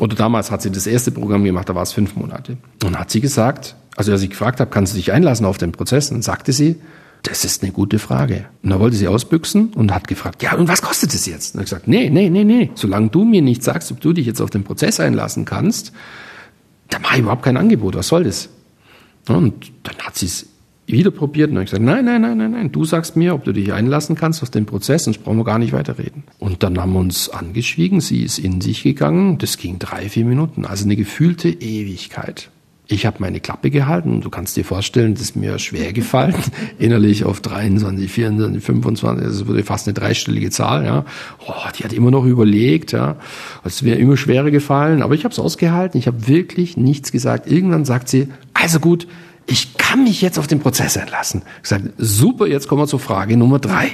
Oder 0.00 0.16
damals 0.16 0.50
hat 0.50 0.62
sie 0.62 0.70
das 0.70 0.86
erste 0.86 1.10
Programm 1.12 1.44
gemacht, 1.44 1.68
da 1.68 1.74
war 1.74 1.82
es 1.82 1.92
fünf 1.92 2.16
Monate. 2.16 2.56
Und 2.84 2.98
hat 2.98 3.10
sie 3.10 3.20
gesagt, 3.20 3.76
also 3.96 4.12
als 4.12 4.22
ich 4.22 4.30
gefragt 4.30 4.60
habe, 4.60 4.70
kannst 4.70 4.92
du 4.92 4.96
dich 4.96 5.12
einlassen 5.12 5.46
auf 5.46 5.58
den 5.58 5.72
Prozess? 5.72 6.08
Dann 6.08 6.22
sagte 6.22 6.52
sie, 6.52 6.76
das 7.22 7.44
ist 7.44 7.62
eine 7.62 7.72
gute 7.72 7.98
Frage. 7.98 8.46
Und 8.62 8.70
da 8.70 8.80
wollte 8.80 8.96
sie 8.96 9.08
ausbüchsen 9.08 9.72
und 9.74 9.94
hat 9.94 10.08
gefragt, 10.08 10.42
ja, 10.42 10.54
und 10.56 10.68
was 10.68 10.82
kostet 10.82 11.14
es 11.14 11.26
jetzt? 11.26 11.54
Und 11.54 11.60
er 11.60 11.64
gesagt, 11.64 11.88
nee, 11.88 12.10
nee, 12.10 12.28
nee, 12.28 12.44
nee. 12.44 12.70
Solange 12.74 13.08
du 13.08 13.24
mir 13.24 13.40
nicht 13.40 13.62
sagst, 13.62 13.90
ob 13.92 14.00
du 14.00 14.12
dich 14.12 14.26
jetzt 14.26 14.40
auf 14.40 14.50
den 14.50 14.64
Prozess 14.64 15.00
einlassen 15.00 15.44
kannst, 15.44 15.92
dann 16.90 17.02
mache 17.02 17.14
ich 17.14 17.20
überhaupt 17.20 17.42
kein 17.42 17.56
Angebot. 17.56 17.94
Was 17.94 18.08
soll 18.08 18.24
das? 18.24 18.50
Und 19.28 19.72
dann 19.84 19.96
hat 19.98 20.16
sie 20.16 20.26
es 20.26 20.46
wieder 20.86 21.10
probiert 21.10 21.50
und 21.50 21.58
hat 21.58 21.66
gesagt, 21.66 21.82
nein, 21.82 22.04
nein, 22.04 22.20
nein, 22.22 22.36
nein, 22.36 22.50
nein, 22.50 22.72
du 22.72 22.84
sagst 22.84 23.16
mir, 23.16 23.34
ob 23.34 23.44
du 23.44 23.52
dich 23.52 23.72
einlassen 23.72 24.16
kannst 24.16 24.42
auf 24.42 24.50
den 24.50 24.66
Prozess, 24.66 25.04
sonst 25.04 25.24
brauchen 25.24 25.38
wir 25.38 25.44
gar 25.44 25.58
nicht 25.58 25.72
weiterreden. 25.72 26.24
Und 26.38 26.62
dann 26.62 26.78
haben 26.78 26.92
wir 26.92 27.00
uns 27.00 27.28
angeschwiegen, 27.30 28.00
sie 28.00 28.22
ist 28.22 28.38
in 28.38 28.60
sich 28.60 28.82
gegangen, 28.82 29.38
das 29.38 29.56
ging 29.56 29.78
drei, 29.78 30.08
vier 30.08 30.24
Minuten, 30.24 30.64
also 30.64 30.84
eine 30.84 30.96
gefühlte 30.96 31.48
Ewigkeit. 31.48 32.50
Ich 32.86 33.06
habe 33.06 33.16
meine 33.20 33.40
Klappe 33.40 33.70
gehalten. 33.70 34.20
Du 34.20 34.28
kannst 34.28 34.58
dir 34.58 34.64
vorstellen, 34.64 35.14
das 35.14 35.22
ist 35.22 35.36
mir 35.36 35.58
schwer 35.58 35.94
gefallen, 35.94 36.34
innerlich 36.78 37.24
auf 37.24 37.40
23, 37.40 38.12
24, 38.12 38.62
25, 38.62 39.26
das 39.26 39.46
würde 39.46 39.62
fast 39.62 39.88
eine 39.88 39.94
dreistellige 39.94 40.50
Zahl. 40.50 40.84
Ja, 40.84 41.06
oh, 41.46 41.52
die 41.78 41.84
hat 41.84 41.94
immer 41.94 42.10
noch 42.10 42.26
überlegt. 42.26 42.92
Ja, 42.92 43.16
es 43.64 43.84
wäre 43.84 43.98
immer 43.98 44.18
schwerer 44.18 44.50
gefallen, 44.50 45.00
aber 45.02 45.14
ich 45.14 45.24
habe 45.24 45.32
es 45.32 45.38
ausgehalten. 45.38 45.98
Ich 45.98 46.06
habe 46.06 46.28
wirklich 46.28 46.76
nichts 46.76 47.10
gesagt. 47.10 47.50
Irgendwann 47.50 47.86
sagt 47.86 48.10
sie: 48.10 48.28
Also 48.52 48.80
gut, 48.80 49.06
ich 49.46 49.76
kann 49.76 50.04
mich 50.04 50.22
jetzt 50.22 50.38
auf 50.38 50.46
den 50.46 50.60
Prozess 50.60 50.96
einlassen. 50.96 51.42
Ich 51.62 51.68
sage, 51.68 51.92
super, 51.98 52.46
jetzt 52.46 52.68
kommen 52.68 52.82
wir 52.82 52.86
zur 52.86 53.00
Frage 53.00 53.36
Nummer 53.36 53.58
drei. 53.58 53.90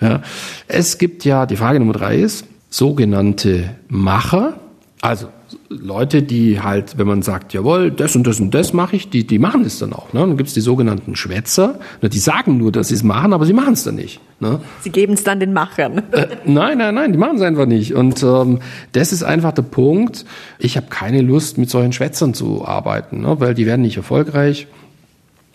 Ja, 0.00 0.22
es 0.66 0.98
gibt 0.98 1.24
ja, 1.24 1.46
die 1.46 1.56
Frage 1.56 1.78
Nummer 1.78 1.92
drei 1.92 2.16
ist, 2.16 2.46
sogenannte 2.70 3.70
Macher, 3.88 4.58
also 5.00 5.28
Leute, 5.68 6.22
die 6.22 6.60
halt, 6.60 6.98
wenn 6.98 7.06
man 7.06 7.22
sagt, 7.22 7.52
jawohl, 7.52 7.90
das 7.90 8.16
und 8.16 8.26
das 8.26 8.40
und 8.40 8.52
das 8.52 8.72
mache 8.72 8.96
ich, 8.96 9.08
die, 9.10 9.26
die 9.26 9.38
machen 9.38 9.64
es 9.64 9.78
dann 9.78 9.92
auch. 9.92 10.12
Ne? 10.12 10.20
Dann 10.20 10.36
gibt's 10.36 10.54
die 10.54 10.60
sogenannten 10.60 11.14
Schwätzer, 11.14 11.78
ne? 12.02 12.08
die 12.08 12.18
sagen 12.18 12.58
nur, 12.58 12.72
dass 12.72 12.88
sie 12.88 12.94
es 12.94 13.02
machen, 13.02 13.32
aber 13.32 13.46
sie 13.46 13.52
machen 13.52 13.74
es 13.74 13.84
dann 13.84 13.94
nicht. 13.94 14.20
Ne? 14.40 14.60
Sie 14.80 14.90
geben 14.90 15.12
es 15.12 15.24
dann 15.24 15.40
den 15.40 15.52
Machern. 15.52 16.02
Äh, 16.12 16.26
nein, 16.44 16.78
nein, 16.78 16.94
nein, 16.94 17.12
die 17.12 17.18
machen 17.18 17.36
es 17.36 17.42
einfach 17.42 17.66
nicht. 17.66 17.94
Und 17.94 18.22
ähm, 18.22 18.60
das 18.92 19.12
ist 19.12 19.22
einfach 19.22 19.52
der 19.52 19.62
Punkt. 19.62 20.24
Ich 20.58 20.76
habe 20.76 20.88
keine 20.88 21.22
Lust, 21.22 21.58
mit 21.58 21.70
solchen 21.70 21.92
Schwätzern 21.92 22.34
zu 22.34 22.66
arbeiten, 22.66 23.20
ne? 23.20 23.36
weil 23.38 23.54
die 23.54 23.66
werden 23.66 23.82
nicht 23.82 23.96
erfolgreich. 23.96 24.66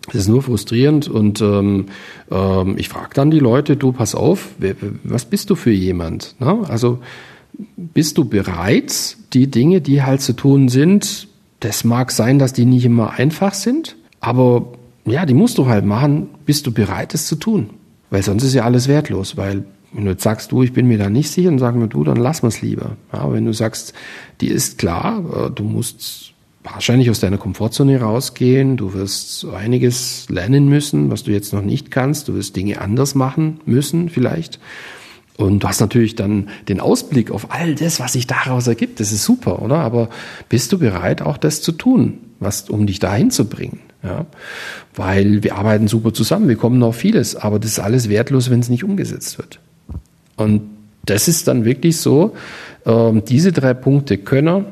Das 0.08 0.16
ist 0.16 0.28
nur 0.28 0.42
frustrierend 0.42 1.08
und 1.08 1.40
ähm, 1.42 1.86
ähm, 2.30 2.76
ich 2.78 2.90
frage 2.90 3.12
dann 3.14 3.32
die 3.32 3.40
Leute, 3.40 3.78
du 3.78 3.94
pass 3.94 4.16
auf, 4.16 4.50
wer, 4.58 4.76
was 5.04 5.26
bist 5.26 5.50
du 5.50 5.56
für 5.56 5.72
jemand? 5.72 6.36
Ne? 6.40 6.60
Also 6.68 7.00
bist 7.78 8.18
du 8.18 8.26
bereit, 8.26 9.16
die 9.34 9.50
Dinge, 9.50 9.80
die 9.80 10.04
halt 10.04 10.22
zu 10.22 10.34
tun 10.34 10.68
sind, 10.68 11.28
das 11.62 11.86
mag 11.86 12.12
sein, 12.12 12.38
dass 12.38 12.52
die 12.52 12.66
nicht 12.66 12.84
immer 12.84 13.12
einfach 13.12 13.54
sind, 13.54 13.96
aber 14.20 14.74
ja, 15.06 15.26
die 15.26 15.34
musst 15.34 15.58
du 15.58 15.68
halt 15.68 15.86
machen, 15.86 16.30
bist 16.46 16.68
du 16.68 16.72
bereit, 16.74 17.14
es 17.14 17.28
zu 17.28 17.36
tun. 17.36 17.70
Weil 18.10 18.24
sonst 18.24 18.44
ist 18.44 18.54
ja 18.54 18.64
alles 18.64 18.88
wertlos, 18.88 19.38
weil 19.38 19.66
wenn 19.94 20.06
du 20.06 20.12
jetzt 20.12 20.24
sagst, 20.24 20.52
du, 20.52 20.64
ich 20.64 20.74
bin 20.74 20.88
mir 20.88 20.98
da 20.98 21.10
nicht 21.10 21.30
sicher, 21.30 21.50
dann 21.50 21.60
sagen 21.60 21.80
wir 21.80 21.88
du, 21.88 22.04
dann 22.04 22.18
lass 22.18 22.44
es 22.44 22.62
lieber. 22.62 22.98
Ja, 23.12 23.32
wenn 23.32 23.46
du 23.46 23.54
sagst, 23.54 23.94
die 24.42 24.48
ist 24.48 24.78
klar, 24.78 25.24
äh, 25.48 25.52
du 25.52 25.64
musst 25.64 26.33
wahrscheinlich 26.64 27.10
aus 27.10 27.20
deiner 27.20 27.38
Komfortzone 27.38 28.00
rausgehen, 28.00 28.78
du 28.78 28.94
wirst 28.94 29.46
einiges 29.46 30.28
lernen 30.30 30.68
müssen, 30.68 31.12
was 31.12 31.24
du 31.24 31.32
jetzt 31.32 31.54
noch 31.54 31.62
nicht 31.62 31.92
kannst, 31.92 32.28
du 32.28 32.36
wirst 32.36 32.56
Dinge 32.56 32.80
anders 32.82 33.16
machen 33.16 33.60
müssen 33.66 34.10
vielleicht. 34.10 34.60
Und 35.36 35.64
du 35.64 35.68
hast 35.68 35.82
natürlich 35.82 36.16
dann 36.16 36.50
den 36.70 36.80
Ausblick 36.80 37.32
auf 37.32 37.52
all 37.52 37.76
das, 37.76 38.00
was 38.00 38.14
sich 38.14 38.28
daraus 38.28 38.68
ergibt. 38.68 39.00
Das 39.00 39.12
ist 39.12 39.24
super, 39.24 39.62
oder? 39.62 39.78
Aber 39.78 40.10
bist 40.48 40.72
du 40.72 40.78
bereit, 40.78 41.22
auch 41.22 41.38
das 41.38 41.62
zu 41.62 41.72
tun, 41.72 42.20
was, 42.40 42.70
um 42.70 42.86
dich 42.86 43.00
dahin 43.00 43.32
zu 43.32 43.46
bringen? 43.46 43.80
Ja, 44.04 44.26
weil 44.96 45.44
wir 45.44 45.56
arbeiten 45.56 45.88
super 45.88 46.14
zusammen, 46.14 46.50
wir 46.50 46.58
kommen 46.58 46.84
auf 46.84 46.98
vieles, 46.98 47.38
aber 47.38 47.58
das 47.58 47.72
ist 47.72 47.80
alles 47.80 48.10
wertlos, 48.10 48.50
wenn 48.50 48.60
es 48.60 48.68
nicht 48.68 48.84
umgesetzt 48.84 49.38
wird. 49.38 49.60
Und 50.36 50.62
das 51.06 51.30
ist 51.30 51.48
dann 51.48 51.64
wirklich 51.64 51.98
so, 51.98 52.36
ähm, 52.86 53.24
diese 53.26 53.54
drei 53.54 53.74
Punkte 53.74 54.18
Könner, 54.18 54.66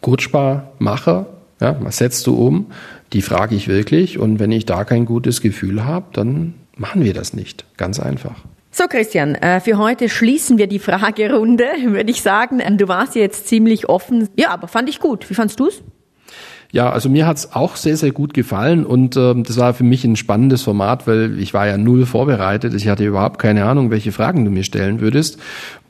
Kurzspar, 0.00 0.72
Macher, 0.78 1.26
ja, 1.60 1.76
was 1.80 1.98
setzt 1.98 2.26
du 2.26 2.34
um? 2.34 2.66
Die 3.12 3.22
frage 3.22 3.54
ich 3.54 3.68
wirklich 3.68 4.18
und 4.18 4.38
wenn 4.38 4.52
ich 4.52 4.66
da 4.66 4.84
kein 4.84 5.04
gutes 5.04 5.40
Gefühl 5.40 5.84
habe, 5.84 6.06
dann 6.12 6.54
machen 6.76 7.04
wir 7.04 7.14
das 7.14 7.34
nicht. 7.34 7.64
Ganz 7.76 8.00
einfach. 8.00 8.36
So, 8.72 8.84
Christian, 8.86 9.34
äh, 9.34 9.60
für 9.60 9.78
heute 9.78 10.08
schließen 10.08 10.56
wir 10.56 10.68
die 10.68 10.78
Fragerunde, 10.78 11.64
würde 11.86 12.10
ich 12.10 12.22
sagen. 12.22 12.60
Du 12.78 12.88
warst 12.88 13.16
jetzt 13.16 13.48
ziemlich 13.48 13.88
offen. 13.88 14.28
Ja, 14.36 14.50
aber 14.50 14.68
fand 14.68 14.88
ich 14.88 15.00
gut. 15.00 15.28
Wie 15.28 15.34
fandst 15.34 15.58
du's? 15.58 15.82
Ja, 16.72 16.90
also 16.90 17.08
mir 17.08 17.26
hat's 17.26 17.52
auch 17.52 17.74
sehr, 17.74 17.96
sehr 17.96 18.12
gut 18.12 18.32
gefallen 18.32 18.86
und 18.86 19.16
ähm, 19.16 19.42
das 19.42 19.58
war 19.58 19.74
für 19.74 19.82
mich 19.82 20.04
ein 20.04 20.14
spannendes 20.14 20.62
Format, 20.62 21.08
weil 21.08 21.36
ich 21.40 21.52
war 21.52 21.66
ja 21.66 21.76
null 21.76 22.06
vorbereitet. 22.06 22.74
Ich 22.74 22.86
hatte 22.86 23.04
überhaupt 23.04 23.40
keine 23.40 23.64
Ahnung, 23.64 23.90
welche 23.90 24.12
Fragen 24.12 24.44
du 24.44 24.52
mir 24.52 24.62
stellen 24.62 25.00
würdest. 25.00 25.38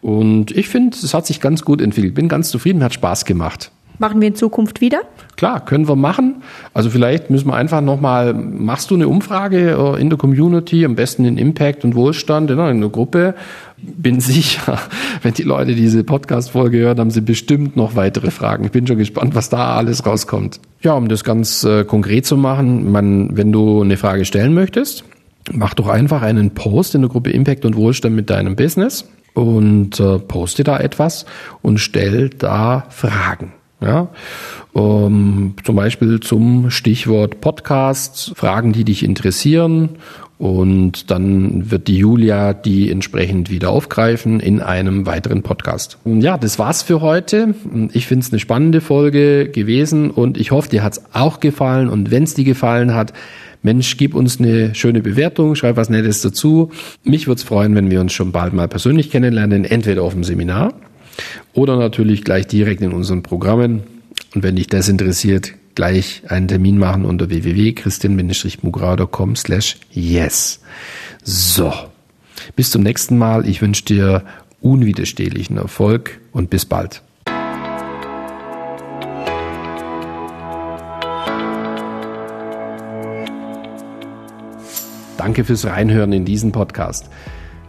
Und 0.01 0.53
ich 0.53 0.69
finde, 0.69 0.97
es 0.97 1.13
hat 1.13 1.27
sich 1.27 1.41
ganz 1.41 1.63
gut 1.67 1.83
entwickelt. 1.83 2.15
Bin 2.15 2.31
ganz 2.31 2.49
zufrieden, 2.49 2.83
hat 2.83 2.95
Spaß 2.95 3.27
gemacht. 3.27 3.71
Machen 4.01 4.23
wir 4.23 4.29
in 4.29 4.35
Zukunft 4.35 4.81
wieder? 4.81 5.03
Klar, 5.37 5.63
können 5.63 5.87
wir 5.87 5.95
machen. 5.95 6.37
Also 6.73 6.89
vielleicht 6.89 7.29
müssen 7.29 7.49
wir 7.49 7.55
einfach 7.55 7.83
nochmal, 7.83 8.33
machst 8.33 8.91
du 8.91 8.95
eine 8.95 9.07
Umfrage 9.07 9.73
äh, 9.73 10.01
in 10.01 10.09
der 10.09 10.19
Community, 10.19 10.87
am 10.87 10.95
besten 10.95 11.27
in 11.27 11.37
Impact 11.37 11.85
und 11.85 11.95
Wohlstand 11.95 12.51
in 12.51 12.59
einer 12.59 12.89
Gruppe. 12.89 13.35
Bin 13.77 14.21
sicher, 14.21 14.79
wenn 15.21 15.35
die 15.35 15.43
Leute 15.43 15.75
diese 15.75 16.03
Podcast-Folge 16.03 16.79
hören, 16.79 16.99
haben 16.99 17.11
sie 17.11 17.21
bestimmt 17.21 17.77
noch 17.77 17.95
weitere 17.95 18.31
Fragen. 18.31 18.65
Ich 18.65 18.71
bin 18.71 18.87
schon 18.87 18.97
gespannt, 18.97 19.35
was 19.35 19.51
da 19.51 19.77
alles 19.77 20.07
rauskommt. 20.07 20.61
Ja, 20.81 20.95
um 20.95 21.09
das 21.09 21.23
ganz 21.23 21.63
äh, 21.65 21.85
konkret 21.85 22.25
zu 22.25 22.39
machen, 22.39 22.91
man, 22.91 23.37
wenn 23.37 23.53
du 23.53 23.83
eine 23.83 23.99
Frage 23.99 24.25
stellen 24.25 24.55
möchtest, 24.55 25.05
mach 25.53 25.75
doch 25.75 25.89
einfach 25.89 26.23
einen 26.23 26.53
Post 26.53 26.95
in 26.95 27.03
der 27.03 27.11
Gruppe 27.11 27.33
Impact 27.33 27.67
und 27.67 27.77
Wohlstand 27.77 28.17
mit 28.17 28.31
deinem 28.31 28.57
Business 28.57 29.07
und 29.35 30.01
äh, 30.01 30.19
poste 30.21 30.65
da 30.65 30.81
etwas 30.81 31.27
und 31.61 31.81
stell 31.81 32.31
da 32.31 32.87
Fragen. 32.89 33.53
Ja, 33.81 34.09
um, 34.73 35.55
zum 35.65 35.77
Beispiel 35.77 36.21
zum 36.21 36.71
Stichwort 36.71 37.41
Podcast, 37.41 38.33
Fragen, 38.37 38.73
die 38.73 38.85
dich 38.85 39.05
interessieren. 39.05 39.91
Und 40.41 41.11
dann 41.11 41.71
wird 41.71 41.87
die 41.87 41.99
Julia 41.99 42.55
die 42.55 42.91
entsprechend 42.91 43.51
wieder 43.51 43.69
aufgreifen 43.69 44.41
in 44.41 44.61
einem 44.61 45.05
weiteren 45.05 45.43
Podcast. 45.43 45.99
Ja, 46.07 46.39
das 46.39 46.59
war's 46.59 46.83
für 46.83 47.03
heute. 47.03 47.55
Ich 47.93 48.07
finde 48.07 48.25
es 48.25 48.33
eine 48.33 48.39
spannende 48.39 48.81
Folge 48.81 49.51
gewesen 49.51 50.11
und 50.11 50.39
ich 50.39 50.51
hoffe, 50.51 50.71
dir 50.71 50.83
hat's 50.83 51.03
auch 51.13 51.41
gefallen. 51.41 51.91
Und 51.91 52.11
wenn 52.11 52.23
es 52.23 52.33
dir 52.33 52.45
gefallen 52.45 52.95
hat, 52.95 53.13
Mensch, 53.63 53.99
gib 53.99 54.15
uns 54.15 54.41
eine 54.41 54.75
schöne 54.75 55.03
Bewertung, 55.03 55.55
schreib 55.57 55.77
was 55.77 55.91
Nettes 55.91 56.23
dazu. 56.23 56.71
Mich 57.05 57.27
würde 57.27 57.41
es 57.41 57.43
freuen, 57.43 57.75
wenn 57.75 57.91
wir 57.91 58.01
uns 58.01 58.15
schon 58.15 58.33
bald 58.33 58.55
mal 58.55 58.69
persönlich 58.69 59.11
kennenlernen, 59.11 59.67
entweder 59.67 60.03
auf 60.03 60.15
dem 60.15 60.25
Seminar 60.25 60.73
oder 61.53 61.77
natürlich 61.77 62.25
gleich 62.25 62.47
direkt 62.47 62.81
in 62.83 62.93
unseren 62.93 63.23
Programmen. 63.23 63.83
Und 64.35 64.43
wenn 64.43 64.57
dich 64.57 64.69
das 64.69 64.89
interessiert, 64.89 65.53
gleich 65.75 66.23
einen 66.29 66.49
Termin 66.49 66.79
machen 66.79 67.05
unter 67.05 67.29
www.christian-mugrau.com 67.31 69.37
slash 69.37 69.77
yes. 69.91 70.61
So, 71.23 71.73
bis 72.57 72.71
zum 72.71 72.83
nächsten 72.83 73.19
Mal. 73.19 73.47
Ich 73.49 73.63
wünsche 73.63 73.85
dir 73.85 74.25
unwiderstehlichen 74.61 75.57
Erfolg 75.57 76.21
und 76.33 76.51
bis 76.51 76.65
bald. 76.65 77.03
Danke 85.17 85.45
fürs 85.45 85.67
Reinhören 85.67 86.15
in 86.15 86.25
diesen 86.25 86.51
Podcast. 86.51 87.11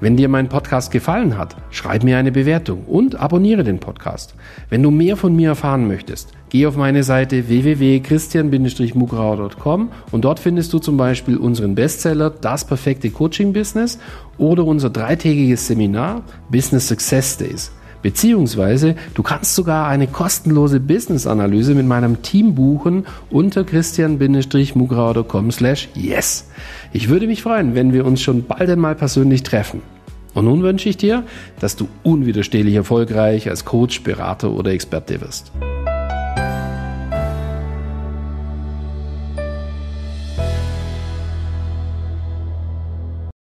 Wenn 0.02 0.18
dir 0.18 0.28
mein 0.30 0.50
Podcast 0.50 0.90
gefallen 0.90 1.38
hat, 1.38 1.56
schreib 1.70 2.04
mir 2.04 2.18
eine 2.18 2.32
Bewertung 2.32 2.86
und 2.86 3.18
abonniere 3.18 3.64
den 3.64 3.80
Podcast. 3.80 4.34
Wenn 4.68 4.82
du 4.82 4.90
mehr 4.90 5.16
von 5.16 5.36
mir 5.36 5.50
erfahren 5.50 5.88
möchtest, 5.88 6.32
geh 6.50 6.66
auf 6.66 6.76
meine 6.76 7.04
Seite 7.04 7.48
www.christian-mugrauer.com 7.48 9.92
und 10.12 10.26
dort 10.26 10.40
findest 10.40 10.74
du 10.74 10.80
zum 10.80 10.98
Beispiel 10.98 11.38
unseren 11.38 11.76
Bestseller 11.76 12.32
Das 12.32 12.66
perfekte 12.66 13.12
Coaching 13.12 13.54
Business 13.54 14.00
oder 14.40 14.66
unser 14.66 14.90
dreitägiges 14.90 15.68
Seminar 15.68 16.24
Business 16.50 16.88
Success 16.88 17.38
Days. 17.38 17.72
Beziehungsweise 18.02 18.96
du 19.14 19.22
kannst 19.22 19.54
sogar 19.54 19.88
eine 19.88 20.08
kostenlose 20.08 20.80
Business-Analyse 20.80 21.76
mit 21.76 21.86
meinem 21.86 22.24
Team 22.24 22.56
buchen 22.56 23.06
unter 23.30 23.64
christian-mugrauer.com 23.64 25.52
slash 25.52 25.90
yes. 25.94 26.50
Ich 26.92 27.10
würde 27.10 27.28
mich 27.28 27.44
freuen, 27.44 27.76
wenn 27.76 27.94
wir 27.94 28.06
uns 28.06 28.22
schon 28.22 28.46
bald 28.46 28.70
einmal 28.70 28.96
persönlich 28.96 29.44
treffen. 29.44 29.84
Und 30.34 30.46
nun 30.46 30.64
wünsche 30.64 30.90
ich 30.90 30.98
dir, 30.98 31.24
dass 31.60 31.76
du 31.76 31.88
unwiderstehlich 32.04 32.76
erfolgreich 32.76 33.50
als 33.50 33.66
Coach, 33.66 34.04
Berater 34.04 34.52
oder 34.52 34.72
Experte 34.72 35.20
wirst. 35.22 35.52